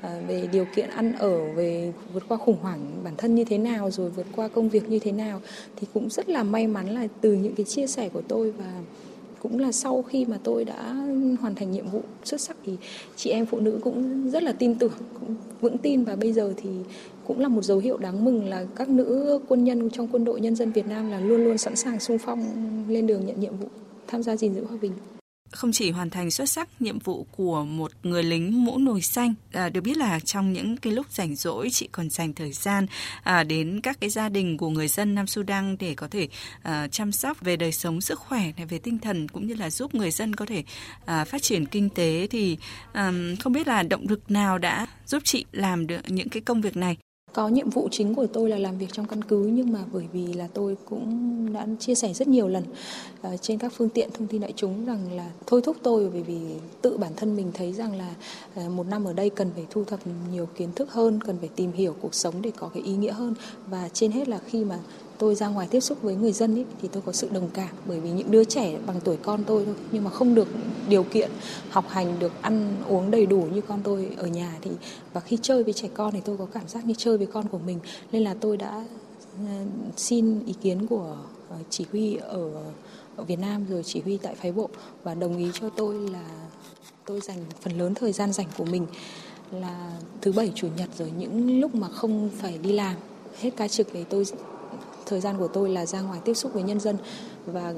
à, 0.00 0.22
về 0.28 0.48
điều 0.52 0.64
kiện 0.76 0.88
ăn 0.90 1.12
ở 1.18 1.54
về 1.54 1.92
vượt 2.12 2.22
qua 2.28 2.36
khủng 2.36 2.58
hoảng 2.62 2.80
bản 3.04 3.14
thân 3.16 3.34
như 3.34 3.44
thế 3.44 3.58
nào 3.58 3.90
rồi 3.90 4.10
vượt 4.10 4.26
qua 4.36 4.48
công 4.48 4.68
việc 4.68 4.88
như 4.88 4.98
thế 4.98 5.12
nào. 5.12 5.40
Thì 5.76 5.86
cũng 5.94 6.10
rất 6.10 6.28
là 6.28 6.42
may 6.42 6.66
mắn 6.66 6.94
là 6.94 7.08
từ 7.20 7.32
những 7.32 7.54
cái 7.54 7.66
chia 7.66 7.86
sẻ 7.86 8.08
của 8.08 8.22
tôi 8.28 8.50
và 8.50 8.72
cũng 9.48 9.58
là 9.58 9.72
sau 9.72 10.02
khi 10.02 10.24
mà 10.24 10.38
tôi 10.42 10.64
đã 10.64 10.94
hoàn 11.40 11.54
thành 11.54 11.70
nhiệm 11.72 11.88
vụ 11.88 12.00
xuất 12.24 12.40
sắc 12.40 12.56
thì 12.66 12.76
chị 13.16 13.30
em 13.30 13.46
phụ 13.46 13.60
nữ 13.60 13.78
cũng 13.84 14.30
rất 14.30 14.42
là 14.42 14.52
tin 14.52 14.74
tưởng, 14.74 14.92
cũng 15.20 15.34
vững 15.60 15.78
tin. 15.78 16.04
Và 16.04 16.16
bây 16.16 16.32
giờ 16.32 16.54
thì 16.56 16.70
cũng 17.26 17.40
là 17.40 17.48
một 17.48 17.62
dấu 17.62 17.78
hiệu 17.78 17.96
đáng 17.96 18.24
mừng 18.24 18.48
là 18.48 18.64
các 18.76 18.88
nữ 18.88 19.40
quân 19.48 19.64
nhân 19.64 19.90
trong 19.90 20.08
quân 20.12 20.24
đội 20.24 20.40
nhân 20.40 20.56
dân 20.56 20.72
Việt 20.72 20.86
Nam 20.86 21.10
là 21.10 21.20
luôn 21.20 21.44
luôn 21.44 21.58
sẵn 21.58 21.76
sàng 21.76 22.00
sung 22.00 22.18
phong 22.18 22.44
lên 22.88 23.06
đường 23.06 23.26
nhận 23.26 23.40
nhiệm 23.40 23.56
vụ, 23.56 23.68
tham 24.06 24.22
gia 24.22 24.36
gìn 24.36 24.54
giữ 24.54 24.64
hòa 24.64 24.78
bình 24.82 24.92
không 25.50 25.72
chỉ 25.72 25.90
hoàn 25.90 26.10
thành 26.10 26.30
xuất 26.30 26.48
sắc 26.48 26.68
nhiệm 26.80 26.98
vụ 26.98 27.26
của 27.30 27.64
một 27.64 27.92
người 28.02 28.22
lính 28.22 28.64
mũ 28.64 28.78
nồi 28.78 29.02
xanh 29.02 29.34
à, 29.52 29.68
được 29.68 29.80
biết 29.80 29.96
là 29.96 30.20
trong 30.20 30.52
những 30.52 30.76
cái 30.76 30.92
lúc 30.92 31.06
rảnh 31.10 31.34
rỗi 31.34 31.68
chị 31.70 31.88
còn 31.92 32.10
dành 32.10 32.34
thời 32.34 32.52
gian 32.52 32.86
à, 33.22 33.44
đến 33.44 33.80
các 33.80 34.00
cái 34.00 34.10
gia 34.10 34.28
đình 34.28 34.56
của 34.56 34.70
người 34.70 34.88
dân 34.88 35.14
Nam 35.14 35.26
Sudan 35.26 35.76
để 35.80 35.94
có 35.94 36.08
thể 36.08 36.28
à, 36.62 36.88
chăm 36.88 37.12
sóc 37.12 37.40
về 37.40 37.56
đời 37.56 37.72
sống 37.72 38.00
sức 38.00 38.18
khỏe 38.18 38.52
này 38.56 38.66
về 38.66 38.78
tinh 38.78 38.98
thần 38.98 39.28
cũng 39.28 39.46
như 39.46 39.54
là 39.54 39.70
giúp 39.70 39.94
người 39.94 40.10
dân 40.10 40.36
có 40.36 40.46
thể 40.46 40.64
à, 41.04 41.24
phát 41.24 41.42
triển 41.42 41.66
kinh 41.66 41.88
tế 41.90 42.26
thì 42.30 42.58
à, 42.92 43.12
không 43.40 43.52
biết 43.52 43.66
là 43.66 43.82
động 43.82 44.06
lực 44.08 44.30
nào 44.30 44.58
đã 44.58 44.86
giúp 45.06 45.22
chị 45.24 45.44
làm 45.52 45.86
được 45.86 46.00
những 46.08 46.28
cái 46.28 46.42
công 46.42 46.60
việc 46.60 46.76
này 46.76 46.96
có 47.36 47.48
nhiệm 47.48 47.70
vụ 47.70 47.88
chính 47.90 48.14
của 48.14 48.26
tôi 48.26 48.48
là 48.50 48.58
làm 48.58 48.78
việc 48.78 48.92
trong 48.92 49.06
căn 49.06 49.24
cứ 49.24 49.50
nhưng 49.54 49.72
mà 49.72 49.78
bởi 49.92 50.04
vì 50.12 50.32
là 50.32 50.48
tôi 50.54 50.76
cũng 50.84 51.52
đã 51.52 51.66
chia 51.78 51.94
sẻ 51.94 52.12
rất 52.12 52.28
nhiều 52.28 52.48
lần 52.48 52.64
uh, 53.26 53.42
trên 53.42 53.58
các 53.58 53.72
phương 53.76 53.88
tiện 53.88 54.10
thông 54.14 54.26
tin 54.26 54.40
đại 54.40 54.52
chúng 54.56 54.86
rằng 54.86 55.12
là 55.12 55.30
thôi 55.46 55.60
thúc 55.64 55.76
tôi 55.82 56.10
bởi 56.12 56.22
vì 56.22 56.38
tự 56.82 56.96
bản 56.96 57.12
thân 57.16 57.36
mình 57.36 57.50
thấy 57.54 57.72
rằng 57.72 57.98
là 57.98 58.14
uh, 58.60 58.70
một 58.72 58.86
năm 58.86 59.04
ở 59.04 59.12
đây 59.12 59.30
cần 59.30 59.50
phải 59.54 59.66
thu 59.70 59.84
thập 59.84 60.00
nhiều 60.32 60.48
kiến 60.56 60.68
thức 60.74 60.92
hơn, 60.92 61.20
cần 61.26 61.36
phải 61.38 61.48
tìm 61.48 61.72
hiểu 61.72 61.96
cuộc 62.00 62.14
sống 62.14 62.34
để 62.42 62.50
có 62.56 62.68
cái 62.68 62.82
ý 62.82 62.96
nghĩa 62.96 63.12
hơn. 63.12 63.34
Và 63.66 63.88
trên 63.92 64.12
hết 64.12 64.28
là 64.28 64.38
khi 64.46 64.64
mà 64.64 64.78
tôi 65.18 65.34
ra 65.34 65.48
ngoài 65.48 65.68
tiếp 65.70 65.80
xúc 65.80 66.02
với 66.02 66.14
người 66.14 66.32
dân 66.32 66.54
ý, 66.54 66.64
thì 66.82 66.88
tôi 66.92 67.02
có 67.06 67.12
sự 67.12 67.28
đồng 67.32 67.48
cảm 67.54 67.74
bởi 67.86 68.00
vì 68.00 68.10
những 68.10 68.30
đứa 68.30 68.44
trẻ 68.44 68.78
bằng 68.86 69.00
tuổi 69.04 69.16
con 69.16 69.44
tôi 69.44 69.56
thôi 69.64 69.74
nhưng 69.92 70.04
mà 70.04 70.10
không 70.10 70.34
được 70.34 70.48
điều 70.88 71.02
kiện 71.02 71.30
học 71.70 71.88
hành 71.88 72.18
được 72.18 72.32
ăn 72.42 72.74
uống 72.88 73.10
đầy 73.10 73.26
đủ 73.26 73.48
như 73.54 73.60
con 73.60 73.80
tôi 73.84 74.08
ở 74.16 74.26
nhà 74.26 74.58
thì 74.62 74.70
và 75.12 75.20
khi 75.20 75.38
chơi 75.42 75.62
với 75.62 75.72
trẻ 75.72 75.88
con 75.94 76.12
thì 76.12 76.20
tôi 76.24 76.36
có 76.36 76.46
cảm 76.46 76.68
giác 76.68 76.86
như 76.86 76.94
chơi 76.98 77.18
với 77.18 77.26
con 77.26 77.48
của 77.48 77.58
mình. 77.58 77.78
Nên 78.12 78.24
là 78.24 78.34
tôi 78.40 78.56
đã 78.56 78.84
ờ, 79.46 79.52
xin 79.96 80.44
ý 80.46 80.54
kiến 80.62 80.86
của 80.86 81.16
ờ, 81.50 81.56
chỉ 81.70 81.86
huy 81.92 82.16
ở 82.16 82.50
ở 83.16 83.24
Việt 83.24 83.38
Nam 83.38 83.66
rồi 83.70 83.82
chỉ 83.82 84.00
huy 84.00 84.16
tại 84.16 84.34
phái 84.34 84.52
bộ 84.52 84.68
và 85.02 85.14
đồng 85.14 85.38
ý 85.38 85.50
cho 85.54 85.70
tôi 85.76 86.10
là 86.10 86.24
tôi 87.06 87.20
dành 87.20 87.38
phần 87.60 87.78
lớn 87.78 87.94
thời 87.94 88.12
gian 88.12 88.32
dành 88.32 88.46
của 88.58 88.64
mình 88.64 88.86
là 89.50 89.92
thứ 90.20 90.32
bảy 90.32 90.52
chủ 90.54 90.68
nhật 90.76 90.88
rồi 90.98 91.12
những 91.18 91.60
lúc 91.60 91.74
mà 91.74 91.88
không 91.88 92.30
phải 92.36 92.58
đi 92.58 92.72
làm. 92.72 92.94
Hết 93.40 93.50
ca 93.56 93.68
trực 93.68 93.86
thì 93.92 94.04
tôi 94.04 94.24
thời 95.06 95.20
gian 95.20 95.38
của 95.38 95.48
tôi 95.48 95.70
là 95.70 95.86
ra 95.86 96.00
ngoài 96.00 96.20
tiếp 96.24 96.34
xúc 96.34 96.52
với 96.54 96.62
nhân 96.62 96.80
dân. 96.80 96.96
Và 97.46 97.74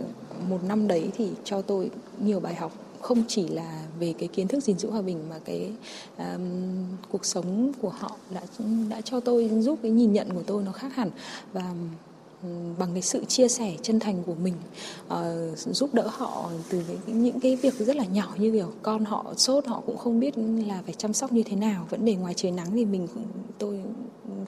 một 0.48 0.64
năm 0.64 0.88
đấy 0.88 1.10
thì 1.16 1.30
cho 1.44 1.62
tôi 1.62 1.90
nhiều 2.22 2.40
bài 2.40 2.54
học 2.54 2.72
không 3.00 3.22
chỉ 3.28 3.48
là 3.48 3.82
về 3.98 4.14
cái 4.18 4.28
kiến 4.28 4.48
thức 4.48 4.62
gìn 4.62 4.78
giữ 4.78 4.90
hòa 4.90 5.02
bình 5.02 5.18
mà 5.30 5.36
cái 5.44 5.72
um, 6.18 6.40
cuộc 7.12 7.24
sống 7.24 7.72
của 7.82 7.88
họ 7.88 8.16
đã 8.30 8.40
đã 8.88 9.00
cho 9.00 9.20
tôi 9.20 9.50
giúp 9.60 9.78
cái 9.82 9.90
nhìn 9.90 10.12
nhận 10.12 10.30
của 10.34 10.42
tôi 10.46 10.62
nó 10.62 10.72
khác 10.72 10.94
hẳn. 10.94 11.10
Và 11.52 11.74
bằng 12.78 12.88
cái 12.92 13.02
sự 13.02 13.24
chia 13.24 13.48
sẻ 13.48 13.76
chân 13.82 14.00
thành 14.00 14.22
của 14.26 14.34
mình 14.34 14.54
uh, 15.06 15.58
giúp 15.58 15.94
đỡ 15.94 16.08
họ 16.12 16.50
từ 16.70 16.82
cái, 16.88 16.96
những 17.06 17.40
cái 17.40 17.56
việc 17.56 17.74
rất 17.78 17.96
là 17.96 18.04
nhỏ 18.04 18.34
như 18.38 18.52
kiểu 18.52 18.72
con 18.82 19.04
họ 19.04 19.34
sốt 19.36 19.66
họ 19.66 19.82
cũng 19.86 19.96
không 19.96 20.20
biết 20.20 20.38
là 20.38 20.82
phải 20.84 20.94
chăm 20.94 21.12
sóc 21.12 21.32
như 21.32 21.42
thế 21.42 21.56
nào. 21.56 21.86
Vẫn 21.90 22.04
để 22.04 22.14
ngoài 22.14 22.34
trời 22.34 22.52
nắng 22.52 22.68
thì 22.72 22.84
mình 22.84 23.08
cũng 23.14 23.24
tôi 23.58 23.80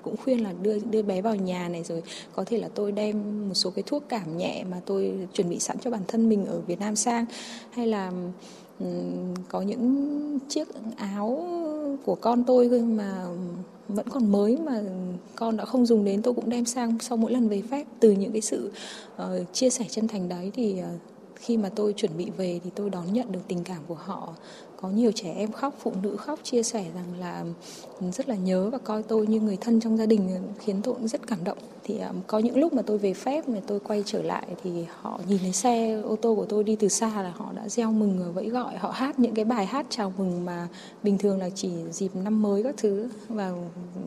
cũng 0.03 0.17
khuyên 0.17 0.43
là 0.43 0.53
đưa 0.63 0.79
đưa 0.79 1.03
bé 1.03 1.23
vào 1.23 1.37
nhà 1.37 1.69
này 1.69 1.85
rồi 1.85 2.03
có 2.35 2.45
thể 2.45 2.59
là 2.59 2.69
tôi 2.75 2.93
đem 2.93 3.49
một 3.49 3.55
số 3.55 3.71
cái 3.71 3.83
thuốc 3.87 4.03
cảm 4.09 4.37
nhẹ 4.39 4.65
mà 4.71 4.81
tôi 4.87 5.29
chuẩn 5.33 5.51
bị 5.51 5.59
sẵn 5.59 5.79
cho 5.79 5.91
bản 5.91 6.03
thân 6.09 6.29
mình 6.29 6.47
ở 6.47 6.61
Việt 6.61 6.81
Nam 6.81 6.97
sang. 6.97 7.25
Hay 7.71 7.87
là 7.87 8.13
um, 8.79 9.35
có 9.49 9.63
những 9.63 10.39
chiếc 10.49 10.69
áo 10.97 11.47
của 12.05 12.15
con 12.15 12.45
tôi 12.45 12.69
mà 12.69 13.27
vẫn 13.95 14.09
còn 14.09 14.33
mới 14.33 14.57
mà 14.57 14.83
con 15.37 15.57
đã 15.57 15.65
không 15.65 15.87
dùng 15.87 16.05
đến 16.05 16.23
tôi 16.23 16.35
cũng 16.35 16.51
đem 16.51 16.65
sang 16.65 16.99
sau 17.01 17.17
mỗi 17.17 17.33
lần 17.33 17.49
về 17.49 17.63
phép 17.71 17.87
từ 18.01 18.11
những 18.11 18.33
cái 18.33 18.41
sự 18.41 18.73
uh, 19.23 19.53
chia 19.53 19.71
sẻ 19.71 19.85
chân 19.89 20.09
thành 20.09 20.29
đấy 20.29 20.51
thì 20.55 20.77
uh, 20.81 21.01
khi 21.35 21.57
mà 21.57 21.69
tôi 21.69 21.93
chuẩn 21.93 22.17
bị 22.17 22.31
về 22.37 22.61
thì 22.65 22.71
tôi 22.75 22.91
đón 22.91 23.13
nhận 23.13 23.33
được 23.33 23.41
tình 23.49 23.65
cảm 23.65 23.83
của 23.87 23.95
họ 23.95 24.35
có 24.83 24.89
nhiều 24.89 25.13
trẻ 25.13 25.35
em 25.37 25.53
khóc 25.53 25.75
phụ 25.79 25.93
nữ 26.03 26.17
khóc 26.17 26.39
chia 26.43 26.63
sẻ 26.63 26.85
rằng 26.95 27.21
là 27.21 27.45
ừ, 28.01 28.11
rất 28.11 28.29
là 28.29 28.35
nhớ 28.35 28.71
và 28.71 28.79
coi 28.79 29.03
tôi 29.03 29.27
như 29.27 29.41
người 29.41 29.57
thân 29.61 29.81
trong 29.81 29.97
gia 29.97 30.07
đình 30.07 30.29
ừ, 30.29 30.41
khiến 30.59 30.81
tôi 30.83 30.95
cũng 30.95 31.09
rất 31.09 31.27
cảm 31.27 31.45
động. 31.45 31.59
Thì 31.85 31.99
à, 31.99 32.13
có 32.27 32.39
những 32.39 32.57
lúc 32.57 32.73
mà 32.73 32.83
tôi 32.83 32.99
về 32.99 33.15
phép 33.15 33.49
mà 33.49 33.61
tôi 33.67 33.81
quay 33.81 34.03
trở 34.07 34.23
lại 34.23 34.47
thì 34.63 34.85
họ 35.01 35.21
nhìn 35.29 35.39
thấy 35.39 35.53
xe 35.53 36.01
ô 36.05 36.17
tô 36.17 36.35
của 36.35 36.45
tôi 36.45 36.65
đi 36.65 36.77
từ 36.77 36.89
xa 36.89 37.23
là 37.23 37.33
họ 37.37 37.53
đã 37.57 37.69
reo 37.69 37.93
mừng 37.93 38.33
vẫy 38.35 38.49
gọi. 38.49 38.77
Họ 38.77 38.91
hát 38.91 39.19
những 39.19 39.35
cái 39.35 39.45
bài 39.45 39.67
hát 39.67 39.87
chào 39.91 40.13
mừng 40.19 40.45
mà 40.45 40.69
bình 41.03 41.19
thường 41.19 41.39
là 41.39 41.51
chỉ 41.51 41.71
dịp 41.91 42.17
năm 42.17 42.43
mới 42.43 42.63
các 42.63 42.75
thứ. 42.79 43.09
Và 43.29 43.49
ừ, 43.49 44.01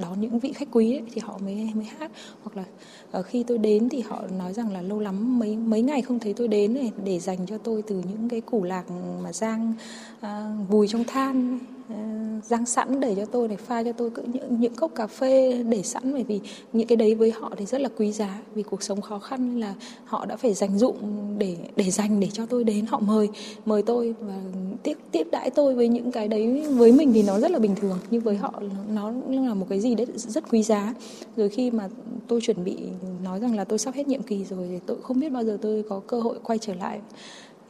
đón 0.00 0.20
những 0.20 0.38
vị 0.38 0.52
khách 0.52 0.68
quý 0.72 0.92
ấy, 0.92 1.02
thì 1.12 1.20
họ 1.20 1.38
mới 1.44 1.70
mới 1.74 1.84
hát. 1.84 2.10
Hoặc 2.42 2.56
là 2.56 2.64
ờ, 3.10 3.22
khi 3.22 3.42
tôi 3.42 3.58
đến 3.58 3.88
thì 3.88 4.00
họ 4.00 4.22
nói 4.38 4.52
rằng 4.52 4.72
là 4.72 4.82
lâu 4.82 5.00
lắm 5.00 5.38
mấy 5.38 5.56
mấy 5.56 5.82
ngày 5.82 6.02
không 6.02 6.18
thấy 6.18 6.34
tôi 6.34 6.48
đến 6.48 6.74
này 6.74 6.92
để 7.04 7.18
dành 7.18 7.46
cho 7.46 7.58
tôi 7.58 7.82
từ 7.82 7.94
những 7.94 8.28
cái 8.28 8.40
củ 8.40 8.62
lạc 8.62 8.84
mà 9.22 9.32
giang 9.32 9.74
À, 10.20 10.52
vùi 10.68 10.88
trong 10.88 11.04
than 11.04 11.58
à, 11.88 11.96
rang 12.44 12.66
sẵn 12.66 13.00
để 13.00 13.14
cho 13.14 13.24
tôi 13.24 13.48
để 13.48 13.56
pha 13.56 13.82
cho 13.82 13.92
tôi 13.92 14.10
những 14.32 14.60
những 14.60 14.74
cốc 14.74 14.90
cà 14.94 15.06
phê 15.06 15.62
để 15.62 15.82
sẵn 15.82 16.12
bởi 16.12 16.24
vì 16.24 16.40
những 16.72 16.86
cái 16.86 16.96
đấy 16.96 17.14
với 17.14 17.30
họ 17.30 17.52
thì 17.56 17.66
rất 17.66 17.80
là 17.80 17.88
quý 17.96 18.12
giá 18.12 18.40
vì 18.54 18.62
cuộc 18.62 18.82
sống 18.82 19.00
khó 19.00 19.18
khăn 19.18 19.48
nên 19.48 19.60
là 19.60 19.74
họ 20.04 20.26
đã 20.26 20.36
phải 20.36 20.54
dành 20.54 20.78
dụng 20.78 20.96
để 21.38 21.56
để 21.76 21.90
dành 21.90 22.20
để 22.20 22.28
cho 22.32 22.46
tôi 22.46 22.64
đến 22.64 22.86
họ 22.86 23.00
mời 23.00 23.28
mời 23.66 23.82
tôi 23.82 24.14
và 24.20 24.40
tiếp 24.82 24.98
tiếp 25.12 25.26
đãi 25.32 25.50
tôi 25.50 25.74
với 25.74 25.88
những 25.88 26.12
cái 26.12 26.28
đấy 26.28 26.66
với 26.70 26.92
mình 26.92 27.12
thì 27.12 27.22
nó 27.22 27.38
rất 27.40 27.50
là 27.50 27.58
bình 27.58 27.74
thường 27.74 27.98
nhưng 28.10 28.22
với 28.22 28.36
họ 28.36 28.62
nó 28.88 29.12
là 29.28 29.54
một 29.54 29.66
cái 29.68 29.80
gì 29.80 29.94
đấy 29.94 30.06
rất 30.16 30.44
quý 30.50 30.62
giá. 30.62 30.94
Rồi 31.36 31.48
khi 31.48 31.70
mà 31.70 31.88
tôi 32.28 32.40
chuẩn 32.40 32.64
bị 32.64 32.76
nói 33.24 33.40
rằng 33.40 33.56
là 33.56 33.64
tôi 33.64 33.78
sắp 33.78 33.94
hết 33.94 34.08
nhiệm 34.08 34.22
kỳ 34.22 34.44
rồi 34.44 34.66
thì 34.70 34.78
tôi 34.86 34.96
không 35.02 35.20
biết 35.20 35.28
bao 35.28 35.44
giờ 35.44 35.58
tôi 35.62 35.84
có 35.88 36.00
cơ 36.06 36.20
hội 36.20 36.38
quay 36.42 36.58
trở 36.58 36.74
lại. 36.74 37.00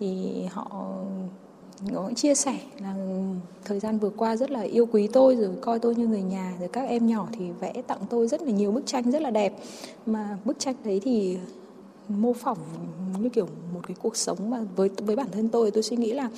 Thì 0.00 0.26
họ 0.50 0.94
có 1.94 2.10
chia 2.16 2.34
sẻ 2.34 2.58
là 2.82 2.94
thời 3.64 3.80
gian 3.80 3.98
vừa 3.98 4.10
qua 4.10 4.36
rất 4.36 4.50
là 4.50 4.60
yêu 4.60 4.86
quý 4.86 5.08
tôi 5.12 5.36
rồi 5.36 5.50
coi 5.60 5.78
tôi 5.78 5.94
như 5.94 6.06
người 6.06 6.22
nhà 6.22 6.54
rồi 6.58 6.68
các 6.68 6.88
em 6.88 7.06
nhỏ 7.06 7.28
thì 7.32 7.50
vẽ 7.60 7.72
tặng 7.86 8.00
tôi 8.10 8.28
rất 8.28 8.42
là 8.42 8.50
nhiều 8.50 8.72
bức 8.72 8.86
tranh 8.86 9.10
rất 9.10 9.22
là 9.22 9.30
đẹp. 9.30 9.56
Mà 10.06 10.38
bức 10.44 10.58
tranh 10.58 10.74
đấy 10.84 11.00
thì 11.04 11.38
mô 12.08 12.32
phỏng 12.32 12.58
như 13.20 13.28
kiểu 13.28 13.48
một 13.74 13.80
cái 13.86 13.96
cuộc 14.02 14.16
sống 14.16 14.50
mà 14.50 14.60
với 14.76 14.90
với 14.98 15.16
bản 15.16 15.26
thân 15.32 15.48
tôi 15.48 15.70
tôi 15.70 15.82
suy 15.82 15.96
nghĩ 15.96 16.12
là 16.12 16.30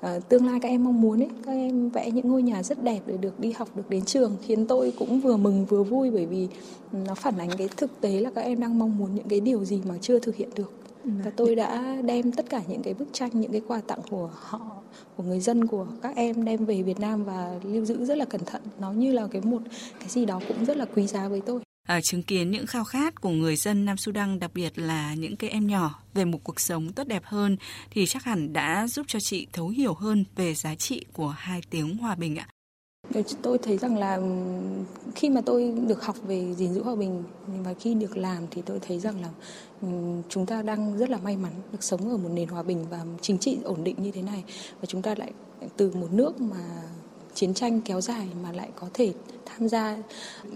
uh, 0.00 0.28
tương 0.28 0.46
lai 0.46 0.60
các 0.62 0.68
em 0.68 0.84
mong 0.84 1.00
muốn 1.00 1.22
ấy 1.22 1.28
các 1.46 1.52
em 1.52 1.90
vẽ 1.90 2.10
những 2.10 2.28
ngôi 2.28 2.42
nhà 2.42 2.62
rất 2.62 2.82
đẹp 2.82 3.00
để 3.06 3.16
được 3.16 3.40
đi 3.40 3.52
học 3.52 3.68
được 3.74 3.90
đến 3.90 4.04
trường 4.04 4.36
khiến 4.42 4.66
tôi 4.66 4.92
cũng 4.98 5.20
vừa 5.20 5.36
mừng 5.36 5.64
vừa 5.64 5.82
vui 5.82 6.10
bởi 6.10 6.26
vì 6.26 6.48
nó 6.92 7.14
phản 7.14 7.38
ánh 7.38 7.50
cái 7.58 7.68
thực 7.76 8.00
tế 8.00 8.20
là 8.20 8.30
các 8.34 8.40
em 8.40 8.60
đang 8.60 8.78
mong 8.78 8.98
muốn 8.98 9.14
những 9.14 9.28
cái 9.28 9.40
điều 9.40 9.64
gì 9.64 9.80
mà 9.88 9.94
chưa 10.00 10.18
thực 10.18 10.36
hiện 10.36 10.48
được. 10.54 10.72
Và 11.04 11.30
tôi 11.36 11.54
đã 11.54 11.96
đem 12.04 12.32
tất 12.32 12.50
cả 12.50 12.62
những 12.68 12.82
cái 12.82 12.94
bức 12.94 13.08
tranh 13.12 13.30
những 13.34 13.52
cái 13.52 13.60
quà 13.68 13.80
tặng 13.86 14.00
của 14.10 14.30
họ 14.32 14.75
của 15.16 15.22
người 15.22 15.40
dân 15.40 15.66
của 15.66 15.86
các 16.02 16.16
em 16.16 16.44
đem 16.44 16.64
về 16.64 16.82
Việt 16.82 17.00
Nam 17.00 17.24
và 17.24 17.60
lưu 17.64 17.84
giữ 17.84 18.04
rất 18.04 18.18
là 18.18 18.24
cẩn 18.24 18.44
thận 18.44 18.62
nó 18.78 18.92
như 18.92 19.12
là 19.12 19.26
cái 19.30 19.42
một 19.42 19.62
cái 20.00 20.08
gì 20.08 20.24
đó 20.24 20.40
cũng 20.48 20.64
rất 20.64 20.76
là 20.76 20.84
quý 20.94 21.06
giá 21.06 21.28
với 21.28 21.40
tôi 21.40 21.60
à, 21.86 22.00
chứng 22.00 22.22
kiến 22.22 22.50
những 22.50 22.66
khao 22.66 22.84
khát 22.84 23.20
của 23.20 23.30
người 23.30 23.56
dân 23.56 23.84
Nam 23.84 23.96
Sudan 23.96 24.38
đặc 24.38 24.50
biệt 24.54 24.78
là 24.78 25.14
những 25.14 25.36
cái 25.36 25.50
em 25.50 25.66
nhỏ 25.66 26.00
về 26.14 26.24
một 26.24 26.38
cuộc 26.44 26.60
sống 26.60 26.92
tốt 26.92 27.06
đẹp 27.06 27.22
hơn 27.24 27.56
thì 27.90 28.06
chắc 28.06 28.24
hẳn 28.24 28.52
đã 28.52 28.86
giúp 28.86 29.06
cho 29.08 29.20
chị 29.20 29.46
thấu 29.52 29.68
hiểu 29.68 29.94
hơn 29.94 30.24
về 30.36 30.54
giá 30.54 30.74
trị 30.74 31.04
của 31.12 31.28
hai 31.28 31.60
tiếng 31.70 31.96
hòa 31.96 32.14
bình 32.14 32.36
ạ. 32.36 32.48
Tôi 33.42 33.58
thấy 33.58 33.78
rằng 33.78 33.98
là 33.98 34.20
khi 35.14 35.30
mà 35.30 35.40
tôi 35.40 35.72
được 35.86 36.02
học 36.02 36.16
về 36.26 36.54
gìn 36.54 36.74
giữ 36.74 36.82
hòa 36.82 36.94
bình 36.94 37.22
và 37.64 37.74
khi 37.74 37.94
được 37.94 38.16
làm 38.16 38.42
thì 38.50 38.62
tôi 38.62 38.78
thấy 38.86 38.98
rằng 38.98 39.20
là 39.20 39.28
chúng 40.28 40.46
ta 40.46 40.62
đang 40.62 40.98
rất 40.98 41.10
là 41.10 41.18
may 41.18 41.36
mắn 41.36 41.52
được 41.72 41.82
sống 41.82 42.10
ở 42.10 42.16
một 42.16 42.28
nền 42.34 42.48
hòa 42.48 42.62
bình 42.62 42.86
và 42.90 43.04
chính 43.20 43.38
trị 43.38 43.58
ổn 43.64 43.84
định 43.84 43.96
như 43.98 44.10
thế 44.10 44.22
này. 44.22 44.44
Và 44.80 44.86
chúng 44.86 45.02
ta 45.02 45.14
lại 45.18 45.32
từ 45.76 45.90
một 45.94 46.08
nước 46.12 46.40
mà 46.40 46.82
chiến 47.34 47.54
tranh 47.54 47.80
kéo 47.80 48.00
dài 48.00 48.28
mà 48.42 48.52
lại 48.52 48.68
có 48.76 48.86
thể 48.94 49.12
tham 49.46 49.68
gia 49.68 49.96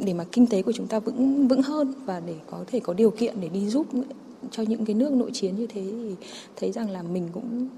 để 0.04 0.12
mà 0.12 0.24
kinh 0.32 0.46
tế 0.46 0.62
của 0.62 0.72
chúng 0.72 0.86
ta 0.86 0.98
vững 0.98 1.48
vững 1.48 1.62
hơn 1.62 1.92
và 2.04 2.20
để 2.20 2.34
có 2.50 2.64
thể 2.66 2.80
có 2.80 2.94
điều 2.94 3.10
kiện 3.10 3.40
để 3.40 3.48
đi 3.48 3.68
giúp 3.68 3.86
cho 4.50 4.62
những 4.62 4.84
cái 4.84 4.94
nước 4.94 5.12
nội 5.12 5.30
chiến 5.32 5.56
như 5.56 5.66
thế 5.66 5.82
thì 5.82 6.14
thấy 6.56 6.72
rằng 6.72 6.90
là 6.90 7.02
mình 7.02 7.28
cũng 7.32 7.68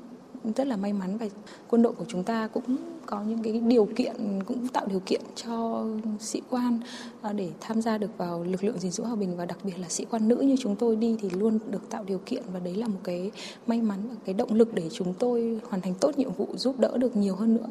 rất 0.57 0.67
là 0.67 0.77
may 0.77 0.93
mắn 0.93 1.19
và 1.19 1.27
quân 1.69 1.83
đội 1.83 1.93
của 1.93 2.05
chúng 2.09 2.25
ta 2.25 2.49
cũng 2.49 2.77
có 3.07 3.23
những 3.23 3.43
cái 3.43 3.61
điều 3.67 3.89
kiện, 3.97 4.17
cũng 4.47 4.69
tạo 4.69 4.87
điều 4.87 5.01
kiện 5.01 5.21
cho 5.35 5.85
sĩ 6.21 6.43
quan 6.51 6.81
ờ, 7.23 7.33
để 7.33 7.51
tham 7.61 7.83
gia 7.83 7.99
được 7.99 8.19
vào 8.19 8.45
lực 8.45 8.65
lượng 8.65 8.79
gìn 8.79 8.91
giữ 8.91 9.05
hòa 9.05 9.17
bình 9.17 9.37
và 9.37 9.47
đặc 9.47 9.59
biệt 9.65 9.79
là 9.79 9.89
sĩ 9.89 10.05
quan 10.11 10.29
nữ 10.29 10.37
như 10.37 10.57
chúng 10.61 10.77
tôi 10.77 10.97
đi 10.97 11.17
thì 11.21 11.31
luôn 11.31 11.59
được 11.71 11.91
tạo 11.91 12.05
điều 12.05 12.21
kiện 12.27 12.43
và 12.53 12.61
đấy 12.61 12.75
là 12.75 12.89
một 12.89 13.01
cái 13.05 13.31
may 13.67 13.83
mắn 13.83 13.99
và 14.09 14.15
cái 14.25 14.35
động 14.35 14.55
lực 14.55 14.75
để 14.75 14.89
chúng 14.93 15.15
tôi 15.15 15.61
hoàn 15.69 15.83
thành 15.83 15.95
tốt 16.01 16.19
nhiệm 16.19 16.33
vụ 16.33 16.49
giúp 16.57 16.79
đỡ 16.79 16.99
được 16.99 17.17
nhiều 17.17 17.35
hơn 17.35 17.55
nữa. 17.55 17.67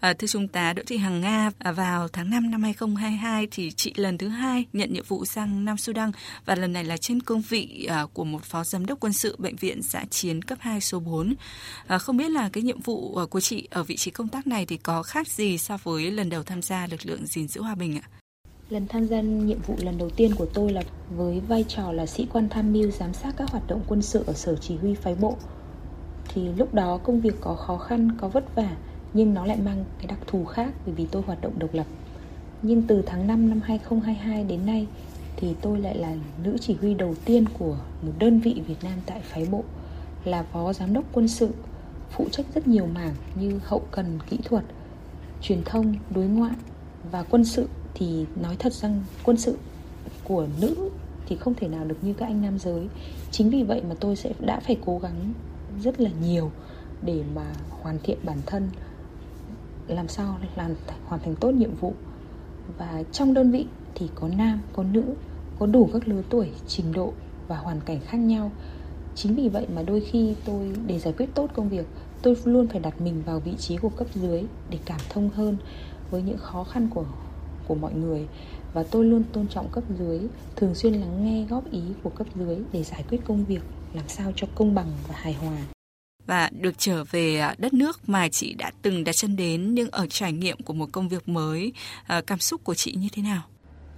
À, 0.00 0.14
thưa 0.14 0.26
Trung 0.26 0.48
tá 0.48 0.72
Đỗ 0.72 0.82
Thị 0.86 0.96
Hằng 0.96 1.20
Nga, 1.20 1.50
à, 1.58 1.72
vào 1.72 2.08
tháng 2.08 2.30
5 2.30 2.50
năm 2.50 2.62
2022 2.62 3.48
thì 3.50 3.70
chị 3.70 3.92
lần 3.96 4.18
thứ 4.18 4.28
hai 4.28 4.64
nhận 4.72 4.92
nhiệm 4.92 5.04
vụ 5.08 5.24
sang 5.24 5.64
Nam 5.64 5.76
Sudan 5.76 6.12
và 6.44 6.54
lần 6.54 6.72
này 6.72 6.84
là 6.84 6.96
trên 6.96 7.22
cương 7.22 7.42
vị 7.48 7.86
à, 7.90 8.06
của 8.12 8.24
một 8.24 8.42
phó 8.44 8.64
giám 8.64 8.86
đốc 8.86 9.00
quân 9.00 9.12
sự 9.12 9.36
bệnh 9.38 9.56
viện 9.56 9.82
giã 9.82 10.04
chiến 10.10 10.42
cấp 10.42 10.58
2 10.60 10.80
số 10.80 11.00
4. 11.00 11.28
À, 11.28 11.34
ờ, 11.86 11.98
không 11.98 12.16
biết 12.16 12.30
là 12.30 12.48
cái 12.52 12.62
nhiệm 12.62 12.80
vụ 12.80 13.14
ờ, 13.14 13.26
của 13.26 13.40
chị 13.40 13.68
ở 13.70 13.82
vị 13.82 13.96
trí 13.96 14.10
công 14.10 14.28
tác 14.28 14.46
này 14.46 14.66
thì 14.66 14.76
có 14.76 15.02
khác 15.02 15.28
gì 15.28 15.58
so 15.58 15.78
với 15.82 16.10
lần 16.10 16.30
đầu 16.30 16.42
tham 16.42 16.62
gia 16.62 16.86
lực 16.86 17.06
lượng 17.06 17.26
gìn 17.26 17.48
giữ 17.48 17.62
hòa 17.62 17.74
bình 17.74 17.98
ạ? 17.98 18.08
Lần 18.70 18.86
tham 18.88 19.06
gia 19.06 19.20
nhiệm 19.20 19.62
vụ 19.66 19.76
lần 19.82 19.98
đầu 19.98 20.10
tiên 20.10 20.34
của 20.34 20.46
tôi 20.54 20.72
là 20.72 20.82
với 21.10 21.40
vai 21.40 21.64
trò 21.68 21.92
là 21.92 22.06
sĩ 22.06 22.26
quan 22.32 22.48
tham 22.48 22.72
mưu 22.72 22.90
giám 22.90 23.14
sát 23.14 23.34
các 23.36 23.50
hoạt 23.50 23.66
động 23.66 23.84
quân 23.88 24.02
sự 24.02 24.24
ở 24.26 24.32
sở 24.32 24.56
chỉ 24.56 24.76
huy 24.76 24.94
phái 24.94 25.14
bộ. 25.14 25.36
Thì 26.28 26.42
lúc 26.56 26.74
đó 26.74 27.00
công 27.04 27.20
việc 27.20 27.34
có 27.40 27.54
khó 27.54 27.78
khăn, 27.78 28.08
có 28.20 28.28
vất 28.28 28.54
vả 28.54 28.76
nhưng 29.14 29.34
nó 29.34 29.46
lại 29.46 29.58
mang 29.64 29.84
cái 29.98 30.06
đặc 30.06 30.18
thù 30.26 30.44
khác 30.44 30.72
bởi 30.86 30.94
vì 30.94 31.06
tôi 31.10 31.22
hoạt 31.22 31.40
động 31.40 31.58
độc 31.58 31.74
lập. 31.74 31.86
Nhưng 32.62 32.82
từ 32.82 33.02
tháng 33.06 33.26
5 33.26 33.48
năm 33.48 33.60
2022 33.64 34.44
đến 34.44 34.66
nay 34.66 34.86
thì 35.36 35.54
tôi 35.60 35.78
lại 35.78 35.98
là 35.98 36.14
nữ 36.44 36.56
chỉ 36.60 36.76
huy 36.80 36.94
đầu 36.94 37.14
tiên 37.24 37.44
của 37.58 37.76
một 38.02 38.12
đơn 38.18 38.40
vị 38.40 38.62
Việt 38.66 38.82
Nam 38.82 38.98
tại 39.06 39.20
phái 39.20 39.46
bộ 39.50 39.64
là 40.24 40.42
phó 40.42 40.72
giám 40.72 40.92
đốc 40.92 41.04
quân 41.12 41.28
sự 41.28 41.50
phụ 42.10 42.26
trách 42.32 42.46
rất 42.54 42.68
nhiều 42.68 42.86
mảng 42.86 43.14
như 43.34 43.60
hậu 43.64 43.82
cần 43.90 44.18
kỹ 44.30 44.38
thuật, 44.44 44.64
truyền 45.42 45.62
thông, 45.64 45.94
đối 46.10 46.24
ngoại 46.24 46.54
và 47.10 47.22
quân 47.22 47.44
sự 47.44 47.68
thì 47.94 48.26
nói 48.42 48.56
thật 48.58 48.72
rằng 48.72 49.02
quân 49.24 49.36
sự 49.36 49.56
của 50.24 50.46
nữ 50.60 50.90
thì 51.26 51.36
không 51.36 51.54
thể 51.54 51.68
nào 51.68 51.84
được 51.84 51.96
như 52.02 52.14
các 52.14 52.26
anh 52.26 52.42
nam 52.42 52.58
giới. 52.58 52.88
Chính 53.30 53.50
vì 53.50 53.62
vậy 53.62 53.82
mà 53.88 53.94
tôi 54.00 54.16
sẽ 54.16 54.32
đã 54.40 54.60
phải 54.60 54.76
cố 54.86 54.98
gắng 54.98 55.32
rất 55.82 56.00
là 56.00 56.10
nhiều 56.22 56.50
để 57.02 57.22
mà 57.34 57.52
hoàn 57.70 57.98
thiện 58.02 58.18
bản 58.22 58.38
thân 58.46 58.68
làm 59.94 60.08
sao 60.08 60.38
làm 60.56 60.74
hoàn 61.04 61.20
thành 61.22 61.34
tốt 61.36 61.50
nhiệm 61.50 61.74
vụ. 61.74 61.94
Và 62.78 63.02
trong 63.12 63.34
đơn 63.34 63.50
vị 63.50 63.66
thì 63.94 64.08
có 64.14 64.28
nam, 64.28 64.60
có 64.72 64.82
nữ, 64.82 65.02
có 65.58 65.66
đủ 65.66 65.90
các 65.92 66.08
lứa 66.08 66.22
tuổi, 66.30 66.50
trình 66.66 66.92
độ 66.92 67.12
và 67.48 67.56
hoàn 67.56 67.80
cảnh 67.80 68.00
khác 68.00 68.18
nhau. 68.18 68.50
Chính 69.14 69.34
vì 69.34 69.48
vậy 69.48 69.66
mà 69.74 69.82
đôi 69.82 70.00
khi 70.00 70.34
tôi, 70.44 70.72
để 70.86 70.98
giải 70.98 71.14
quyết 71.16 71.34
tốt 71.34 71.50
công 71.54 71.68
việc, 71.68 71.86
tôi 72.22 72.36
luôn 72.44 72.68
phải 72.68 72.80
đặt 72.80 73.00
mình 73.00 73.22
vào 73.26 73.40
vị 73.40 73.54
trí 73.58 73.76
của 73.76 73.88
cấp 73.88 74.06
dưới 74.14 74.44
để 74.70 74.78
cảm 74.84 75.00
thông 75.08 75.30
hơn 75.30 75.56
với 76.10 76.22
những 76.22 76.38
khó 76.38 76.64
khăn 76.64 76.88
của 76.94 77.04
của 77.68 77.74
mọi 77.74 77.94
người. 77.94 78.26
Và 78.72 78.82
tôi 78.82 79.04
luôn 79.04 79.22
tôn 79.32 79.48
trọng 79.48 79.68
cấp 79.68 79.84
dưới, 79.98 80.20
thường 80.56 80.74
xuyên 80.74 80.94
lắng 80.94 81.24
nghe 81.24 81.46
góp 81.50 81.70
ý 81.70 81.82
của 82.02 82.10
cấp 82.10 82.26
dưới 82.34 82.58
để 82.72 82.82
giải 82.82 83.04
quyết 83.10 83.18
công 83.24 83.44
việc, 83.44 83.62
làm 83.94 84.08
sao 84.08 84.32
cho 84.36 84.46
công 84.54 84.74
bằng 84.74 84.88
và 85.08 85.14
hài 85.18 85.32
hòa 85.32 85.56
và 86.26 86.50
được 86.60 86.78
trở 86.78 87.04
về 87.04 87.38
à, 87.38 87.54
đất 87.58 87.74
nước 87.74 88.08
mà 88.08 88.28
chị 88.28 88.54
đã 88.54 88.70
từng 88.82 89.04
đặt 89.04 89.12
chân 89.12 89.36
đến 89.36 89.74
nhưng 89.74 89.90
ở 89.90 90.06
trải 90.06 90.32
nghiệm 90.32 90.62
của 90.62 90.72
một 90.72 90.86
công 90.92 91.08
việc 91.08 91.28
mới, 91.28 91.72
à, 92.06 92.20
cảm 92.26 92.38
xúc 92.38 92.64
của 92.64 92.74
chị 92.74 92.94
như 92.98 93.08
thế 93.12 93.22
nào? 93.22 93.42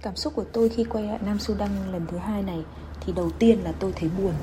Cảm 0.01 0.15
xúc 0.15 0.33
của 0.35 0.45
tôi 0.53 0.69
khi 0.69 0.83
quay 0.83 1.03
lại 1.03 1.19
Nam 1.25 1.39
Sudan 1.39 1.69
lần 1.91 2.05
thứ 2.11 2.17
hai 2.17 2.43
này 2.43 2.59
thì 3.05 3.13
đầu 3.15 3.31
tiên 3.39 3.59
là 3.63 3.71
tôi 3.71 3.93
thấy 3.95 4.09
buồn. 4.17 4.33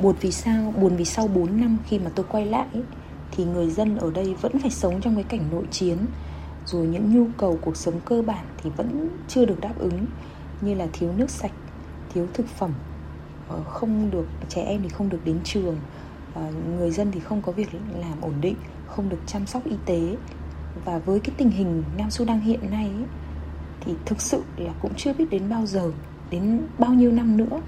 Buồn 0.00 0.16
vì 0.20 0.32
sao? 0.32 0.74
Buồn 0.76 0.96
vì 0.96 1.04
sau 1.04 1.28
4 1.28 1.60
năm 1.60 1.78
khi 1.88 1.98
mà 1.98 2.10
tôi 2.14 2.26
quay 2.28 2.46
lại 2.46 2.66
thì 3.30 3.44
người 3.44 3.70
dân 3.70 3.96
ở 3.96 4.10
đây 4.10 4.34
vẫn 4.34 4.58
phải 4.58 4.70
sống 4.70 5.00
trong 5.00 5.14
cái 5.14 5.24
cảnh 5.24 5.48
nội 5.50 5.64
chiến 5.70 5.98
rồi 6.66 6.86
những 6.86 7.14
nhu 7.14 7.26
cầu 7.36 7.58
cuộc 7.62 7.76
sống 7.76 8.00
cơ 8.04 8.22
bản 8.22 8.46
thì 8.62 8.70
vẫn 8.76 9.08
chưa 9.28 9.44
được 9.44 9.60
đáp 9.60 9.74
ứng 9.78 10.06
như 10.60 10.74
là 10.74 10.86
thiếu 10.92 11.12
nước 11.16 11.30
sạch, 11.30 11.52
thiếu 12.14 12.26
thực 12.34 12.46
phẩm, 12.46 12.72
ờ, 13.48 13.62
không 13.64 14.10
được 14.10 14.26
trẻ 14.48 14.62
em 14.62 14.82
thì 14.82 14.88
không 14.88 15.08
được 15.08 15.20
đến 15.24 15.38
trường, 15.44 15.76
Ờ, 16.36 16.42
người 16.78 16.90
dân 16.90 17.12
thì 17.12 17.20
không 17.20 17.42
có 17.42 17.52
việc 17.52 17.68
làm 18.00 18.20
ổn 18.20 18.34
định, 18.40 18.56
không 18.86 19.08
được 19.08 19.20
chăm 19.26 19.46
sóc 19.46 19.64
y 19.64 19.76
tế. 19.86 20.16
Và 20.84 20.98
với 20.98 21.20
cái 21.20 21.34
tình 21.36 21.50
hình 21.50 21.82
Nam 21.98 22.10
Sudan 22.10 22.40
hiện 22.40 22.70
nay 22.70 22.84
ấy, 22.84 23.04
thì 23.80 23.94
thực 24.04 24.20
sự 24.20 24.42
là 24.56 24.72
cũng 24.82 24.94
chưa 24.96 25.12
biết 25.12 25.24
đến 25.30 25.48
bao 25.50 25.66
giờ, 25.66 25.90
đến 26.30 26.60
bao 26.78 26.94
nhiêu 26.94 27.12
năm 27.12 27.36
nữa 27.36 27.60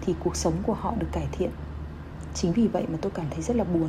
thì 0.00 0.14
cuộc 0.24 0.36
sống 0.36 0.54
của 0.62 0.74
họ 0.74 0.94
được 0.98 1.06
cải 1.12 1.26
thiện. 1.32 1.50
Chính 2.34 2.52
vì 2.52 2.68
vậy 2.68 2.86
mà 2.92 2.98
tôi 3.02 3.12
cảm 3.14 3.26
thấy 3.30 3.42
rất 3.42 3.56
là 3.56 3.64
buồn. 3.64 3.88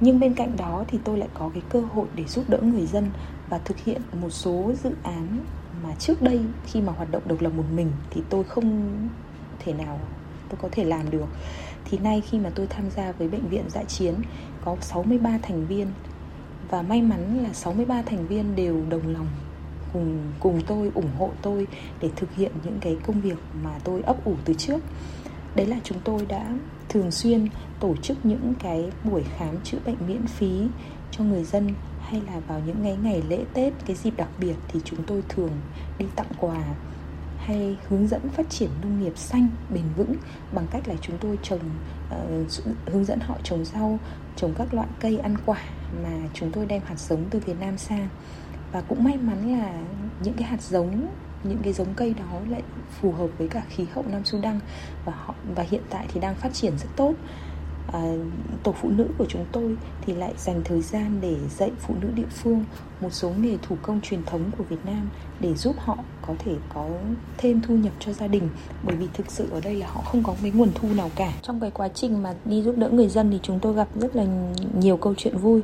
Nhưng 0.00 0.20
bên 0.20 0.34
cạnh 0.34 0.56
đó 0.56 0.84
thì 0.88 0.98
tôi 1.04 1.18
lại 1.18 1.28
có 1.34 1.50
cái 1.54 1.62
cơ 1.68 1.80
hội 1.80 2.06
để 2.14 2.24
giúp 2.24 2.44
đỡ 2.48 2.58
người 2.62 2.86
dân 2.86 3.10
và 3.48 3.58
thực 3.58 3.78
hiện 3.78 4.02
một 4.20 4.30
số 4.30 4.72
dự 4.82 4.90
án 5.02 5.38
mà 5.84 5.94
trước 5.98 6.22
đây 6.22 6.40
khi 6.66 6.80
mà 6.80 6.92
hoạt 6.92 7.10
động 7.10 7.22
độc 7.26 7.40
lập 7.40 7.52
một 7.56 7.64
mình 7.74 7.92
thì 8.10 8.22
tôi 8.30 8.44
không 8.44 8.98
thể 9.58 9.72
nào 9.72 10.00
tôi 10.48 10.58
có 10.62 10.68
thể 10.72 10.84
làm 10.84 11.10
được 11.10 11.26
thì 11.84 11.98
nay 11.98 12.22
khi 12.30 12.38
mà 12.38 12.50
tôi 12.54 12.66
tham 12.66 12.90
gia 12.90 13.12
với 13.12 13.28
bệnh 13.28 13.48
viện 13.48 13.64
dã 13.68 13.84
chiến, 13.84 14.14
có 14.64 14.76
63 14.80 15.38
thành 15.42 15.66
viên. 15.66 15.86
Và 16.68 16.82
may 16.82 17.02
mắn 17.02 17.42
là 17.42 17.52
63 17.52 18.02
thành 18.02 18.26
viên 18.26 18.56
đều 18.56 18.82
đồng 18.90 19.12
lòng 19.12 19.26
cùng 19.92 20.18
cùng 20.40 20.60
tôi, 20.66 20.90
ủng 20.94 21.10
hộ 21.18 21.30
tôi 21.42 21.66
để 22.00 22.10
thực 22.16 22.34
hiện 22.34 22.52
những 22.64 22.78
cái 22.80 22.96
công 23.06 23.20
việc 23.20 23.38
mà 23.62 23.78
tôi 23.84 24.02
ấp 24.02 24.24
ủ 24.24 24.34
từ 24.44 24.54
trước. 24.54 24.78
Đấy 25.54 25.66
là 25.66 25.76
chúng 25.84 25.98
tôi 26.04 26.26
đã 26.26 26.52
thường 26.88 27.10
xuyên 27.10 27.48
tổ 27.80 27.96
chức 27.96 28.26
những 28.26 28.54
cái 28.58 28.90
buổi 29.04 29.22
khám 29.36 29.56
chữa 29.64 29.78
bệnh 29.86 29.96
miễn 30.06 30.26
phí 30.26 30.66
cho 31.10 31.24
người 31.24 31.44
dân 31.44 31.74
hay 32.00 32.20
là 32.26 32.40
vào 32.40 32.60
những 32.66 32.82
ngày 32.82 32.96
ngày 33.02 33.22
lễ 33.28 33.44
Tết, 33.54 33.72
cái 33.86 33.96
dịp 33.96 34.16
đặc 34.16 34.28
biệt 34.40 34.54
thì 34.68 34.80
chúng 34.84 35.02
tôi 35.02 35.22
thường 35.28 35.50
đi 35.98 36.06
tặng 36.16 36.26
quà 36.38 36.64
hay 37.44 37.76
hướng 37.88 38.08
dẫn 38.08 38.28
phát 38.28 38.50
triển 38.50 38.70
nông 38.82 39.02
nghiệp 39.02 39.18
xanh 39.18 39.48
bền 39.74 39.84
vững 39.96 40.14
bằng 40.52 40.66
cách 40.70 40.88
là 40.88 40.94
chúng 41.00 41.18
tôi 41.18 41.38
trồng 41.42 41.60
uh, 42.08 42.86
hướng 42.86 43.04
dẫn 43.04 43.20
họ 43.20 43.36
trồng 43.42 43.64
rau 43.64 43.98
trồng 44.36 44.54
các 44.58 44.74
loại 44.74 44.88
cây 45.00 45.18
ăn 45.18 45.36
quả 45.46 45.58
mà 46.02 46.10
chúng 46.34 46.52
tôi 46.52 46.66
đem 46.66 46.82
hạt 46.84 46.98
giống 46.98 47.24
từ 47.30 47.38
Việt 47.38 47.60
Nam 47.60 47.78
sang. 47.78 48.08
Và 48.72 48.80
cũng 48.80 49.04
may 49.04 49.16
mắn 49.16 49.58
là 49.58 49.72
những 50.22 50.34
cái 50.34 50.48
hạt 50.48 50.62
giống 50.62 51.08
những 51.44 51.58
cái 51.62 51.72
giống 51.72 51.94
cây 51.94 52.14
đó 52.14 52.40
lại 52.48 52.62
phù 53.00 53.12
hợp 53.12 53.28
với 53.38 53.48
cả 53.48 53.62
khí 53.68 53.86
hậu 53.94 54.04
Nam 54.08 54.24
Sudan 54.24 54.60
và 55.04 55.12
họ 55.16 55.34
và 55.54 55.62
hiện 55.70 55.82
tại 55.90 56.06
thì 56.12 56.20
đang 56.20 56.34
phát 56.34 56.52
triển 56.52 56.78
rất 56.78 56.88
tốt 56.96 57.14
à, 57.92 58.14
tổ 58.62 58.72
phụ 58.72 58.88
nữ 58.90 59.06
của 59.18 59.26
chúng 59.28 59.44
tôi 59.52 59.76
thì 60.06 60.14
lại 60.14 60.32
dành 60.38 60.60
thời 60.64 60.82
gian 60.82 61.18
để 61.20 61.36
dạy 61.58 61.70
phụ 61.80 61.94
nữ 62.00 62.08
địa 62.14 62.28
phương 62.30 62.64
một 63.00 63.12
số 63.12 63.30
nghề 63.30 63.56
thủ 63.62 63.76
công 63.82 64.00
truyền 64.00 64.22
thống 64.24 64.50
của 64.58 64.64
Việt 64.64 64.84
Nam 64.84 65.08
để 65.40 65.54
giúp 65.54 65.76
họ 65.78 65.96
có 66.26 66.34
thể 66.38 66.52
có 66.74 66.88
thêm 67.38 67.60
thu 67.60 67.74
nhập 67.74 67.92
cho 68.00 68.12
gia 68.12 68.26
đình. 68.26 68.48
Bởi 68.82 68.96
vì 68.96 69.06
thực 69.14 69.30
sự 69.30 69.48
ở 69.50 69.60
đây 69.60 69.74
là 69.74 69.86
họ 69.86 70.00
không 70.04 70.22
có 70.22 70.34
mấy 70.42 70.50
nguồn 70.50 70.70
thu 70.74 70.88
nào 70.94 71.10
cả. 71.16 71.32
Trong 71.42 71.60
cái 71.60 71.70
quá 71.70 71.88
trình 71.88 72.22
mà 72.22 72.34
đi 72.44 72.62
giúp 72.62 72.74
đỡ 72.78 72.88
người 72.88 73.08
dân 73.08 73.30
thì 73.30 73.38
chúng 73.42 73.58
tôi 73.60 73.74
gặp 73.74 73.88
rất 73.94 74.16
là 74.16 74.26
nhiều 74.78 74.96
câu 74.96 75.14
chuyện 75.16 75.38
vui 75.38 75.62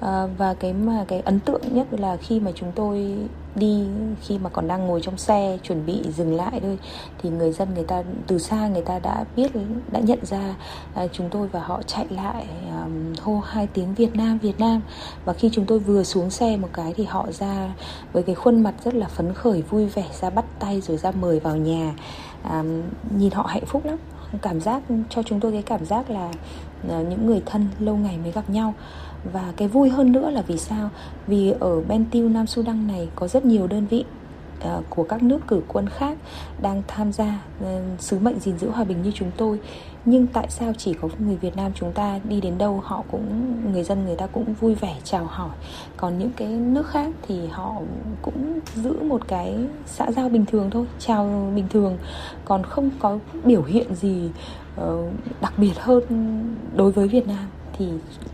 à, 0.00 0.26
và 0.38 0.54
cái 0.54 0.72
mà 0.72 1.04
cái 1.08 1.20
ấn 1.20 1.40
tượng 1.40 1.60
nhất 1.74 1.86
là 1.90 2.16
khi 2.16 2.40
mà 2.40 2.50
chúng 2.54 2.72
tôi 2.74 3.16
đi 3.54 3.86
khi 4.20 4.38
mà 4.38 4.50
còn 4.50 4.68
đang 4.68 4.86
ngồi 4.86 5.00
trong 5.02 5.16
xe 5.16 5.58
chuẩn 5.62 5.86
bị 5.86 6.02
dừng 6.16 6.34
lại 6.34 6.60
thôi 6.62 6.78
thì 7.22 7.30
người 7.30 7.52
dân 7.52 7.74
người 7.74 7.84
ta 7.84 8.02
từ 8.26 8.38
xa 8.38 8.68
người 8.68 8.82
ta 8.82 8.98
đã 8.98 9.24
biết 9.36 9.52
đã 9.92 10.00
nhận 10.00 10.18
ra 10.26 10.54
à, 10.94 11.06
chúng 11.12 11.28
tôi 11.30 11.48
và 11.48 11.60
họ 11.60 11.82
chạy 11.86 12.06
lại 12.10 12.46
hô 13.22 13.40
hai 13.40 13.66
tiếng 13.66 13.94
Việt 13.94 14.16
Nam 14.16 14.38
Việt 14.38 14.60
Nam. 14.60 14.80
Và 15.24 15.32
khi 15.32 15.50
chúng 15.52 15.64
tôi 15.66 15.78
vừa 15.78 16.02
xuống 16.02 16.30
xe 16.30 16.56
một 16.56 16.68
cái 16.72 16.94
thì 16.96 17.04
họ 17.04 17.26
ra 17.32 17.72
với 18.12 18.22
cái 18.22 18.34
khuôn 18.34 18.62
mặt 18.62 18.74
rất 18.84 18.94
là 18.94 19.08
phấn 19.08 19.34
khởi 19.34 19.62
vui 19.62 19.86
vẻ 19.86 20.04
ra 20.20 20.30
bắt 20.30 20.44
tay 20.58 20.80
rồi 20.80 20.96
ra 20.96 21.10
mời 21.10 21.40
vào 21.40 21.56
nhà. 21.56 21.94
À, 22.42 22.62
nhìn 23.16 23.32
họ 23.32 23.42
hạnh 23.42 23.66
phúc 23.66 23.84
lắm. 23.84 23.96
Cảm 24.42 24.60
giác 24.60 24.82
cho 25.08 25.22
chúng 25.22 25.40
tôi 25.40 25.52
cái 25.52 25.62
cảm 25.62 25.84
giác 25.84 26.10
là 26.10 26.30
ờ, 26.88 27.02
những 27.02 27.26
người 27.26 27.42
thân 27.46 27.66
lâu 27.78 27.96
ngày 27.96 28.18
mới 28.22 28.32
gặp 28.32 28.50
nhau 28.50 28.74
và 29.32 29.52
cái 29.56 29.68
vui 29.68 29.88
hơn 29.88 30.12
nữa 30.12 30.30
là 30.30 30.42
vì 30.42 30.58
sao? 30.58 30.90
Vì 31.26 31.52
ở 31.60 31.80
Bentiu 31.80 32.28
Nam 32.28 32.46
Sudan 32.46 32.86
này 32.86 33.08
có 33.14 33.28
rất 33.28 33.44
nhiều 33.44 33.66
đơn 33.66 33.86
vị 33.86 34.04
à, 34.60 34.80
của 34.88 35.02
các 35.02 35.22
nước 35.22 35.38
cử 35.46 35.62
quân 35.68 35.88
khác 35.88 36.18
đang 36.62 36.82
tham 36.88 37.12
gia 37.12 37.40
ừ, 37.60 37.66
sứ 37.98 38.18
mệnh 38.18 38.38
gìn 38.38 38.58
giữ 38.58 38.70
hòa 38.70 38.84
bình 38.84 39.02
như 39.02 39.12
chúng 39.14 39.30
tôi. 39.36 39.60
Nhưng 40.04 40.26
tại 40.26 40.46
sao 40.50 40.72
chỉ 40.78 40.94
có 40.94 41.08
người 41.18 41.36
Việt 41.36 41.56
Nam 41.56 41.72
chúng 41.74 41.92
ta 41.92 42.20
đi 42.24 42.40
đến 42.40 42.58
đâu 42.58 42.80
họ 42.84 43.04
cũng, 43.10 43.56
người 43.72 43.84
dân 43.84 44.04
người 44.04 44.16
ta 44.16 44.26
cũng 44.26 44.54
vui 44.54 44.74
vẻ 44.74 44.96
chào 45.04 45.24
hỏi. 45.24 45.50
Còn 45.96 46.18
những 46.18 46.30
cái 46.36 46.48
nước 46.48 46.86
khác 46.86 47.08
thì 47.28 47.46
họ 47.46 47.74
cũng 48.22 48.60
giữ 48.74 49.02
một 49.02 49.28
cái 49.28 49.54
xã 49.86 50.12
giao 50.12 50.28
bình 50.28 50.46
thường 50.46 50.70
thôi, 50.70 50.86
chào 50.98 51.50
bình 51.54 51.66
thường. 51.70 51.98
Còn 52.44 52.62
không 52.62 52.90
có 52.98 53.18
biểu 53.44 53.62
hiện 53.62 53.94
gì 53.94 54.30
ờ, 54.76 55.02
đặc 55.40 55.52
biệt 55.56 55.74
hơn 55.78 56.02
đối 56.76 56.92
với 56.92 57.08
Việt 57.08 57.26
Nam 57.26 57.46
thì 57.80 57.88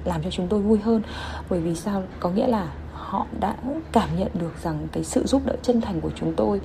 làm 0.04 0.22
cho 0.22 0.30
chúng 0.30 0.48
tôi 0.48 0.60
vui 0.60 0.78
hơn. 0.78 1.02
Bởi 1.50 1.60
vì 1.60 1.74
sao? 1.74 2.02
Có 2.20 2.30
nghĩa 2.30 2.46
là 2.46 2.68
họ 2.92 3.26
đã 3.40 3.56
cảm 3.92 4.08
nhận 4.18 4.28
được 4.34 4.52
rằng 4.62 4.88
cái 4.92 5.04
sự 5.04 5.26
giúp 5.26 5.42
đỡ 5.46 5.56
chân 5.62 5.80
thành 5.80 6.00
của 6.00 6.10
chúng 6.14 6.34
tôi 6.36 6.60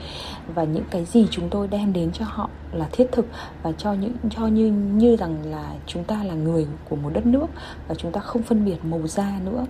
và 0.56 0.64
những 0.64 0.84
cái 0.92 1.06
gì 1.06 1.28
chúng 1.32 1.50
tôi 1.50 1.68
đem 1.68 1.94
đến 1.94 2.12
cho 2.12 2.26
họ 2.28 2.50
là 2.72 2.88
thiết 2.92 3.08
thực 3.12 3.26
và 3.64 3.72
cho 3.72 3.94
những, 3.94 4.14
cho 4.30 4.48
như 4.48 4.72
như 4.72 5.16
rằng 5.16 5.46
là 5.46 5.74
chúng 5.88 6.04
ta 6.04 6.24
là 6.24 6.34
người 6.34 6.68
của 6.90 6.96
một 6.96 7.10
đất 7.14 7.26
nước 7.26 7.48
và 7.88 7.96
chúng 7.96 8.12
ta 8.12 8.22
không 8.22 8.44
phân 8.44 8.66
biệt 8.66 8.86
màu 8.86 9.08
da 9.08 9.40
nữa 9.46 9.66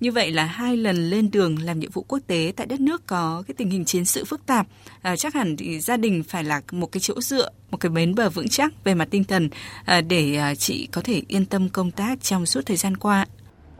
như 0.00 0.12
vậy 0.12 0.30
là 0.32 0.44
hai 0.44 0.76
lần 0.76 1.10
lên 1.10 1.30
đường 1.30 1.58
làm 1.62 1.78
nhiệm 1.78 1.90
vụ 1.90 2.04
quốc 2.08 2.18
tế 2.26 2.52
tại 2.56 2.66
đất 2.66 2.80
nước 2.80 3.06
có 3.06 3.42
cái 3.46 3.54
tình 3.58 3.70
hình 3.70 3.84
chiến 3.84 4.04
sự 4.04 4.24
phức 4.24 4.46
tạp, 4.46 4.66
à, 5.02 5.16
chắc 5.16 5.34
hẳn 5.34 5.56
thì 5.56 5.80
gia 5.80 5.96
đình 5.96 6.22
phải 6.22 6.44
là 6.44 6.60
một 6.72 6.92
cái 6.92 7.00
chỗ 7.00 7.20
dựa, 7.20 7.48
một 7.70 7.76
cái 7.76 7.90
bến 7.90 8.14
bờ 8.14 8.30
vững 8.30 8.48
chắc 8.48 8.84
về 8.84 8.94
mặt 8.94 9.08
tinh 9.10 9.24
thần 9.24 9.48
à, 9.84 10.00
để 10.00 10.36
à, 10.36 10.54
chị 10.54 10.88
có 10.92 11.00
thể 11.04 11.22
yên 11.28 11.46
tâm 11.46 11.68
công 11.68 11.90
tác 11.90 12.22
trong 12.22 12.46
suốt 12.46 12.66
thời 12.66 12.76
gian 12.76 12.96
qua. 12.96 13.26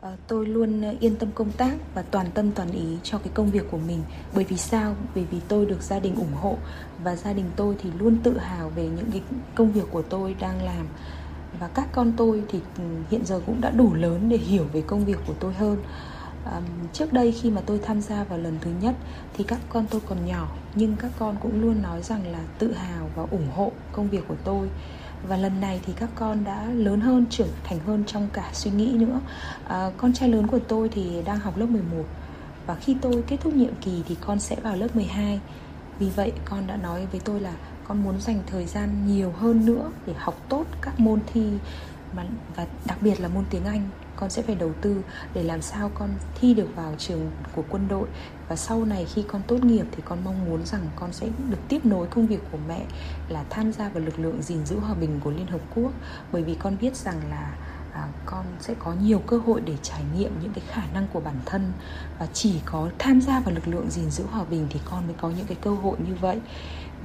À, 0.02 0.16
tôi 0.28 0.46
luôn 0.46 0.98
yên 1.00 1.16
tâm 1.16 1.28
công 1.34 1.52
tác 1.52 1.74
và 1.94 2.02
toàn 2.02 2.26
tâm 2.34 2.50
toàn 2.52 2.72
ý 2.72 2.98
cho 3.02 3.18
cái 3.18 3.28
công 3.34 3.50
việc 3.50 3.64
của 3.70 3.78
mình. 3.78 4.02
Bởi 4.34 4.44
vì 4.44 4.56
sao? 4.56 4.96
Bởi 5.14 5.24
vì 5.30 5.38
tôi 5.48 5.66
được 5.66 5.82
gia 5.82 5.98
đình 5.98 6.14
ủng 6.14 6.34
hộ 6.34 6.58
và 7.02 7.16
gia 7.16 7.32
đình 7.32 7.46
tôi 7.56 7.74
thì 7.82 7.90
luôn 7.98 8.16
tự 8.22 8.38
hào 8.38 8.70
về 8.70 8.88
những 8.88 9.10
cái 9.12 9.22
công 9.54 9.72
việc 9.72 9.86
của 9.90 10.02
tôi 10.02 10.36
đang 10.40 10.64
làm 10.64 10.86
và 11.60 11.68
các 11.68 11.88
con 11.92 12.12
tôi 12.16 12.42
thì 12.48 12.60
ừ, 12.78 12.84
hiện 13.10 13.24
giờ 13.24 13.40
cũng 13.46 13.60
đã 13.60 13.70
đủ 13.70 13.94
lớn 13.94 14.28
để 14.28 14.36
hiểu 14.36 14.64
về 14.72 14.80
công 14.80 15.04
việc 15.04 15.18
của 15.26 15.34
tôi 15.40 15.54
hơn. 15.54 15.76
Um, 16.44 16.64
trước 16.92 17.12
đây 17.12 17.32
khi 17.32 17.50
mà 17.50 17.60
tôi 17.66 17.80
tham 17.82 18.00
gia 18.00 18.24
vào 18.24 18.38
lần 18.38 18.58
thứ 18.60 18.70
nhất 18.80 18.94
thì 19.34 19.44
các 19.44 19.60
con 19.68 19.86
tôi 19.90 20.00
còn 20.08 20.26
nhỏ 20.26 20.48
nhưng 20.74 20.96
các 20.96 21.10
con 21.18 21.36
cũng 21.42 21.60
luôn 21.60 21.82
nói 21.82 22.02
rằng 22.02 22.32
là 22.32 22.38
tự 22.58 22.72
hào 22.72 23.10
và 23.16 23.22
ủng 23.30 23.48
hộ 23.54 23.72
công 23.92 24.08
việc 24.08 24.24
của 24.28 24.36
tôi. 24.44 24.68
Và 25.28 25.36
lần 25.36 25.60
này 25.60 25.80
thì 25.86 25.92
các 25.96 26.10
con 26.14 26.44
đã 26.44 26.66
lớn 26.66 27.00
hơn 27.00 27.26
trưởng 27.30 27.48
thành 27.64 27.78
hơn 27.78 28.04
trong 28.06 28.28
cả 28.32 28.50
suy 28.52 28.70
nghĩ 28.70 28.92
nữa. 28.92 29.20
À, 29.68 29.90
con 29.96 30.12
trai 30.12 30.28
lớn 30.28 30.46
của 30.46 30.58
tôi 30.58 30.88
thì 30.88 31.22
đang 31.24 31.38
học 31.38 31.58
lớp 31.58 31.66
11 31.66 32.04
và 32.66 32.74
khi 32.74 32.96
tôi 33.00 33.24
kết 33.26 33.36
thúc 33.40 33.54
nhiệm 33.54 33.74
kỳ 33.80 34.02
thì 34.08 34.16
con 34.20 34.40
sẽ 34.40 34.56
vào 34.62 34.76
lớp 34.76 34.96
12 34.96 35.40
vì 35.98 36.10
vậy 36.10 36.32
con 36.44 36.66
đã 36.66 36.76
nói 36.76 37.06
với 37.12 37.20
tôi 37.24 37.40
là 37.40 37.52
con 37.88 38.02
muốn 38.02 38.20
dành 38.20 38.42
thời 38.46 38.66
gian 38.66 39.06
nhiều 39.06 39.32
hơn 39.32 39.66
nữa 39.66 39.90
để 40.06 40.14
học 40.16 40.36
tốt 40.48 40.64
các 40.80 41.00
môn 41.00 41.20
thi 41.32 41.50
mà 42.16 42.24
và 42.56 42.66
đặc 42.86 42.98
biệt 43.02 43.20
là 43.20 43.28
môn 43.28 43.44
tiếng 43.50 43.64
Anh 43.64 43.90
con 44.16 44.30
sẽ 44.30 44.42
phải 44.42 44.54
đầu 44.54 44.72
tư 44.80 45.02
để 45.34 45.42
làm 45.42 45.62
sao 45.62 45.90
con 45.94 46.10
thi 46.34 46.54
được 46.54 46.68
vào 46.76 46.94
trường 46.98 47.30
của 47.52 47.62
quân 47.70 47.88
đội. 47.88 48.08
Và 48.48 48.56
sau 48.56 48.84
này 48.84 49.06
khi 49.14 49.24
con 49.28 49.42
tốt 49.46 49.64
nghiệp 49.64 49.86
thì 49.92 50.02
con 50.04 50.24
mong 50.24 50.44
muốn 50.44 50.66
rằng 50.66 50.80
con 50.96 51.12
sẽ 51.12 51.28
được 51.50 51.58
tiếp 51.68 51.86
nối 51.86 52.06
công 52.06 52.26
việc 52.26 52.40
của 52.52 52.58
mẹ 52.68 52.84
là 53.28 53.44
tham 53.50 53.72
gia 53.72 53.88
vào 53.88 54.04
lực 54.04 54.18
lượng 54.18 54.42
gìn 54.42 54.66
giữ 54.66 54.78
hòa 54.78 54.94
bình 54.94 55.20
của 55.24 55.30
Liên 55.30 55.46
Hợp 55.46 55.60
Quốc. 55.74 55.92
Bởi 56.32 56.42
vì 56.42 56.54
con 56.54 56.76
biết 56.80 56.96
rằng 56.96 57.20
là 57.30 57.56
à, 57.92 58.08
con 58.26 58.44
sẽ 58.60 58.74
có 58.78 58.94
nhiều 59.02 59.18
cơ 59.18 59.38
hội 59.46 59.60
để 59.60 59.74
trải 59.82 60.02
nghiệm 60.16 60.32
những 60.42 60.52
cái 60.52 60.64
khả 60.68 60.82
năng 60.94 61.06
của 61.12 61.20
bản 61.20 61.36
thân. 61.44 61.72
Và 62.18 62.26
chỉ 62.32 62.60
có 62.64 62.88
tham 62.98 63.20
gia 63.20 63.40
vào 63.40 63.54
lực 63.54 63.68
lượng 63.68 63.90
gìn 63.90 64.10
giữ 64.10 64.24
hòa 64.30 64.44
bình 64.44 64.66
thì 64.70 64.80
con 64.90 65.06
mới 65.06 65.16
có 65.20 65.30
những 65.30 65.46
cái 65.46 65.56
cơ 65.60 65.70
hội 65.70 65.96
như 66.08 66.14
vậy. 66.20 66.40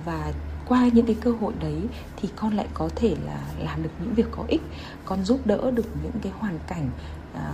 Và 0.05 0.31
qua 0.69 0.89
những 0.93 1.05
cái 1.05 1.15
cơ 1.21 1.31
hội 1.31 1.53
đấy 1.59 1.81
thì 2.17 2.29
con 2.35 2.53
lại 2.53 2.67
có 2.73 2.89
thể 2.95 3.15
là 3.25 3.41
làm 3.63 3.83
được 3.83 3.89
những 3.99 4.13
việc 4.13 4.27
có 4.31 4.43
ích. 4.47 4.61
Con 5.05 5.23
giúp 5.23 5.47
đỡ 5.47 5.71
được 5.71 5.87
những 6.03 6.19
cái 6.21 6.31
hoàn 6.39 6.59
cảnh 6.67 6.89
à, 7.33 7.53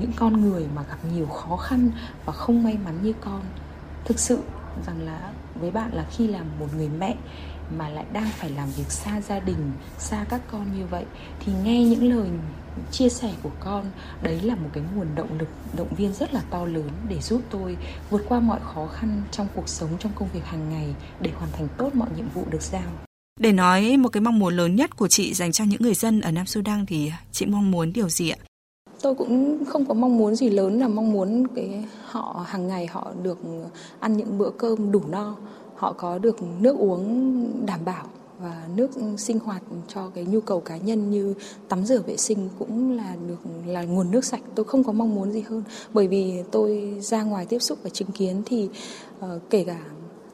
những 0.00 0.12
con 0.16 0.40
người 0.40 0.66
mà 0.74 0.82
gặp 0.82 0.98
nhiều 1.14 1.26
khó 1.26 1.56
khăn 1.56 1.90
và 2.24 2.32
không 2.32 2.62
may 2.62 2.78
mắn 2.84 2.98
như 3.02 3.12
con. 3.20 3.40
Thực 4.04 4.18
sự 4.18 4.38
rằng 4.86 5.00
là 5.00 5.32
với 5.54 5.70
bạn 5.70 5.90
là 5.94 6.06
khi 6.10 6.26
làm 6.26 6.46
một 6.60 6.66
người 6.76 6.88
mẹ 6.98 7.16
mà 7.78 7.88
lại 7.88 8.04
đang 8.12 8.28
phải 8.30 8.50
làm 8.50 8.70
việc 8.70 8.90
xa 8.90 9.20
gia 9.20 9.40
đình, 9.40 9.72
xa 9.98 10.24
các 10.28 10.40
con 10.50 10.78
như 10.78 10.86
vậy 10.86 11.04
thì 11.40 11.52
nghe 11.64 11.84
những 11.84 12.16
lời 12.16 12.28
chia 12.90 13.08
sẻ 13.08 13.32
của 13.42 13.50
con 13.60 13.84
đấy 14.22 14.40
là 14.40 14.54
một 14.54 14.68
cái 14.72 14.84
nguồn 14.94 15.14
động 15.14 15.38
lực 15.38 15.48
động 15.76 15.94
viên 15.94 16.12
rất 16.12 16.34
là 16.34 16.42
to 16.50 16.64
lớn 16.64 16.90
để 17.08 17.20
giúp 17.20 17.42
tôi 17.50 17.76
vượt 18.10 18.22
qua 18.28 18.40
mọi 18.40 18.60
khó 18.74 18.86
khăn 18.86 19.22
trong 19.30 19.46
cuộc 19.54 19.68
sống 19.68 19.90
trong 19.98 20.12
công 20.14 20.28
việc 20.32 20.44
hàng 20.44 20.70
ngày 20.70 20.94
để 21.20 21.30
hoàn 21.30 21.50
thành 21.52 21.68
tốt 21.78 21.94
mọi 21.94 22.08
nhiệm 22.16 22.28
vụ 22.28 22.44
được 22.50 22.62
giao 22.62 22.90
để 23.40 23.52
nói 23.52 23.96
một 23.96 24.08
cái 24.08 24.20
mong 24.20 24.38
muốn 24.38 24.56
lớn 24.56 24.76
nhất 24.76 24.96
của 24.96 25.08
chị 25.08 25.34
dành 25.34 25.52
cho 25.52 25.64
những 25.64 25.82
người 25.82 25.94
dân 25.94 26.20
ở 26.20 26.30
Nam 26.30 26.46
Sudan 26.46 26.86
thì 26.86 27.12
chị 27.32 27.46
mong 27.46 27.70
muốn 27.70 27.92
điều 27.92 28.08
gì 28.08 28.30
ạ? 28.30 28.36
Tôi 29.04 29.14
cũng 29.14 29.64
không 29.64 29.84
có 29.84 29.94
mong 29.94 30.16
muốn 30.16 30.34
gì 30.34 30.50
lớn 30.50 30.80
là 30.80 30.88
mong 30.88 31.12
muốn 31.12 31.46
cái 31.54 31.84
họ 32.04 32.44
hàng 32.46 32.68
ngày 32.68 32.86
họ 32.86 33.12
được 33.22 33.38
ăn 34.00 34.16
những 34.16 34.38
bữa 34.38 34.50
cơm 34.50 34.92
đủ 34.92 35.00
no, 35.08 35.36
họ 35.74 35.92
có 35.92 36.18
được 36.18 36.36
nước 36.60 36.76
uống 36.78 37.46
đảm 37.66 37.80
bảo 37.84 38.06
và 38.38 38.68
nước 38.76 38.90
sinh 39.16 39.38
hoạt 39.38 39.62
cho 39.88 40.10
cái 40.14 40.24
nhu 40.24 40.40
cầu 40.40 40.60
cá 40.60 40.76
nhân 40.76 41.10
như 41.10 41.34
tắm 41.68 41.84
rửa 41.84 42.00
vệ 42.06 42.16
sinh 42.16 42.48
cũng 42.58 42.96
là 42.96 43.16
được 43.28 43.50
là 43.66 43.82
nguồn 43.82 44.10
nước 44.10 44.24
sạch. 44.24 44.40
Tôi 44.54 44.64
không 44.64 44.84
có 44.84 44.92
mong 44.92 45.14
muốn 45.14 45.32
gì 45.32 45.40
hơn. 45.40 45.62
Bởi 45.94 46.08
vì 46.08 46.42
tôi 46.50 46.98
ra 47.00 47.22
ngoài 47.22 47.46
tiếp 47.46 47.58
xúc 47.58 47.78
và 47.82 47.90
chứng 47.90 48.10
kiến 48.10 48.42
thì 48.46 48.68
uh, 49.18 49.26
kể 49.50 49.64
cả 49.64 49.80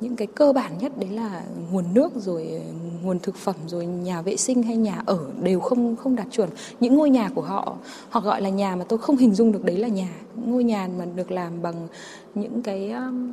những 0.00 0.16
cái 0.16 0.26
cơ 0.26 0.52
bản 0.52 0.78
nhất 0.78 0.92
đấy 0.98 1.10
là 1.10 1.42
nguồn 1.72 1.84
nước 1.94 2.12
rồi 2.16 2.48
ờ, 2.52 2.72
nguồn 3.02 3.18
thực 3.18 3.36
phẩm 3.36 3.54
rồi 3.66 3.86
nhà 3.86 4.22
vệ 4.22 4.36
sinh 4.36 4.62
hay 4.62 4.76
nhà 4.76 5.02
ở 5.06 5.18
đều 5.42 5.60
không 5.60 5.96
không 5.96 6.16
đạt 6.16 6.26
chuẩn. 6.30 6.48
Những 6.80 6.96
ngôi 6.96 7.10
nhà 7.10 7.30
của 7.34 7.42
họ 7.42 7.76
họ 8.10 8.20
gọi 8.20 8.42
là 8.42 8.48
nhà 8.48 8.76
mà 8.76 8.84
tôi 8.84 8.98
không 8.98 9.16
hình 9.16 9.34
dung 9.34 9.52
được 9.52 9.64
đấy 9.64 9.76
là 9.76 9.88
nhà. 9.88 10.08
Ngôi 10.44 10.64
nhà 10.64 10.88
mà 10.98 11.04
được 11.04 11.30
làm 11.30 11.62
bằng 11.62 11.88
những 12.34 12.62
cái 12.62 12.90
um, 12.90 13.32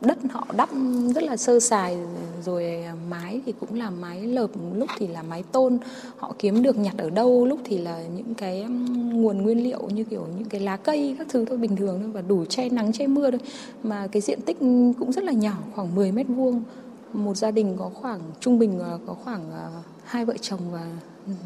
đất 0.00 0.18
họ 0.30 0.46
đắp 0.56 0.68
rất 1.14 1.24
là 1.24 1.36
sơ 1.36 1.60
sài, 1.60 1.96
rồi 2.44 2.82
à, 2.84 2.94
mái 3.10 3.40
thì 3.46 3.52
cũng 3.60 3.74
là 3.74 3.90
mái 3.90 4.22
lợp, 4.22 4.50
lúc 4.74 4.88
thì 4.98 5.06
là 5.06 5.22
mái 5.22 5.42
tôn. 5.42 5.78
Họ 6.16 6.34
kiếm 6.38 6.62
được 6.62 6.78
nhặt 6.78 6.94
ở 6.98 7.10
đâu, 7.10 7.46
lúc 7.46 7.58
thì 7.64 7.78
là 7.78 8.02
những 8.16 8.34
cái 8.34 8.66
nguồn 9.12 9.42
nguyên 9.42 9.64
liệu 9.64 9.88
như 9.94 10.04
kiểu 10.04 10.26
những 10.38 10.48
cái 10.48 10.60
lá 10.60 10.76
cây 10.76 11.14
các 11.18 11.26
thứ 11.30 11.44
thôi, 11.44 11.58
bình 11.58 11.76
thường 11.76 11.98
thôi, 12.02 12.10
và 12.12 12.20
đủ 12.20 12.44
che 12.44 12.68
nắng 12.68 12.92
che 12.92 13.06
mưa 13.06 13.30
thôi. 13.30 13.40
Mà 13.82 14.06
cái 14.06 14.22
diện 14.22 14.40
tích 14.40 14.58
cũng 14.98 15.12
rất 15.12 15.24
là 15.24 15.32
nhỏ, 15.32 15.56
khoảng 15.74 15.94
10 15.94 16.12
mét 16.12 16.26
vuông. 16.28 16.62
Một 17.12 17.36
gia 17.36 17.50
đình 17.50 17.76
có 17.78 17.90
khoảng, 17.94 18.20
trung 18.40 18.58
bình 18.58 18.80
à, 18.80 18.98
có 19.06 19.14
khoảng 19.14 19.52
à, 19.52 19.68
hai 20.04 20.24
vợ 20.24 20.34
chồng 20.40 20.60
và 20.72 20.86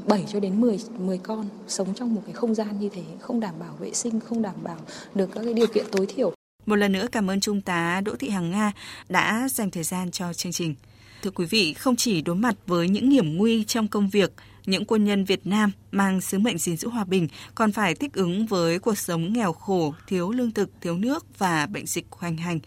7 0.07 0.25
cho 0.29 0.41
đến 0.41 0.61
10 0.61 0.81
10 0.99 1.19
con 1.19 1.47
sống 1.69 1.89
trong 1.95 2.15
một 2.15 2.21
cái 2.27 2.33
không 2.33 2.55
gian 2.55 2.81
như 2.81 2.89
thế, 2.89 3.03
không 3.21 3.41
đảm 3.41 3.55
bảo 3.61 3.75
vệ 3.79 3.93
sinh, 3.93 4.21
không 4.21 4.43
đảm 4.43 4.55
bảo 4.63 4.77
được 5.15 5.31
các 5.35 5.45
cái 5.45 5.55
điều 5.55 5.67
kiện 5.67 5.87
tối 5.93 6.07
thiểu 6.07 6.33
một 6.67 6.77
lần 6.77 6.93
nữa 6.93 7.07
cảm 7.13 7.31
ơn 7.31 7.41
Trung 7.41 7.61
tá 7.61 8.01
Đỗ 8.05 8.17
Thị 8.17 8.29
Hằng 8.29 8.51
Nga 8.51 8.73
đã 9.09 9.49
dành 9.51 9.71
thời 9.71 9.83
gian 9.83 10.11
cho 10.11 10.33
chương 10.33 10.53
trình. 10.53 10.75
Thưa 11.23 11.31
quý 11.31 11.47
vị, 11.47 11.75
không 11.75 11.97
chỉ 11.97 12.21
đối 12.21 12.37
mặt 12.37 12.55
với 12.67 12.89
những 12.89 13.11
hiểm 13.11 13.37
nguy 13.37 13.65
trong 13.65 13.89
công 13.89 14.09
việc, 14.09 14.33
những 14.67 14.85
quân 14.85 15.05
nhân 15.05 15.25
Việt 15.25 15.47
Nam 15.47 15.73
mang 15.93 16.21
sứ 16.21 16.39
mệnh 16.39 16.59
gìn 16.59 16.77
giữ 16.77 16.89
hòa 16.89 17.05
bình 17.05 17.29
còn 17.55 17.73
phải 17.73 17.95
thích 17.95 18.13
ứng 18.13 18.47
với 18.47 18.79
cuộc 18.79 18.99
sống 18.99 19.33
nghèo 19.33 19.53
khổ, 19.53 19.95
thiếu 20.07 20.31
lương 20.31 20.51
thực, 20.51 20.71
thiếu 20.81 20.97
nước 20.97 21.39
và 21.39 21.67
bệnh 21.67 21.87
dịch 21.87 22.07
hoành 22.11 22.37
hành. 22.37 22.61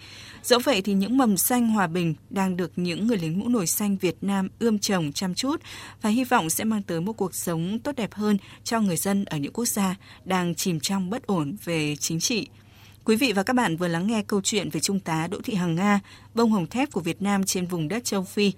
Dẫu 0.43 0.59
vậy 0.59 0.81
thì 0.81 0.93
những 0.93 1.17
mầm 1.17 1.37
xanh 1.37 1.69
hòa 1.69 1.87
bình 1.87 2.13
đang 2.29 2.57
được 2.57 2.71
những 2.75 3.07
người 3.07 3.17
lính 3.17 3.39
mũ 3.39 3.49
nổi 3.49 3.67
xanh 3.67 3.97
Việt 3.97 4.15
Nam 4.21 4.49
ươm 4.59 4.79
trồng 4.79 5.11
chăm 5.11 5.35
chút 5.35 5.61
và 6.01 6.09
hy 6.09 6.23
vọng 6.23 6.49
sẽ 6.49 6.63
mang 6.63 6.83
tới 6.83 7.01
một 7.01 7.13
cuộc 7.13 7.35
sống 7.35 7.79
tốt 7.79 7.95
đẹp 7.95 8.13
hơn 8.13 8.37
cho 8.63 8.81
người 8.81 8.97
dân 8.97 9.25
ở 9.25 9.37
những 9.37 9.53
quốc 9.53 9.65
gia 9.65 9.95
đang 10.25 10.55
chìm 10.55 10.79
trong 10.79 11.09
bất 11.09 11.27
ổn 11.27 11.55
về 11.63 11.95
chính 11.95 12.19
trị, 12.19 12.47
Quý 13.07 13.15
vị 13.15 13.33
và 13.33 13.43
các 13.43 13.53
bạn 13.53 13.77
vừa 13.77 13.87
lắng 13.87 14.07
nghe 14.07 14.23
câu 14.27 14.41
chuyện 14.41 14.69
về 14.69 14.79
Trung 14.79 14.99
tá 14.99 15.27
Đỗ 15.31 15.37
Thị 15.43 15.55
Hằng 15.55 15.75
Nga, 15.75 15.99
bông 16.33 16.51
hồng 16.51 16.67
thép 16.67 16.91
của 16.91 17.01
Việt 17.01 17.21
Nam 17.21 17.43
trên 17.43 17.65
vùng 17.65 17.87
đất 17.87 18.03
châu 18.03 18.23
Phi. 18.23 18.51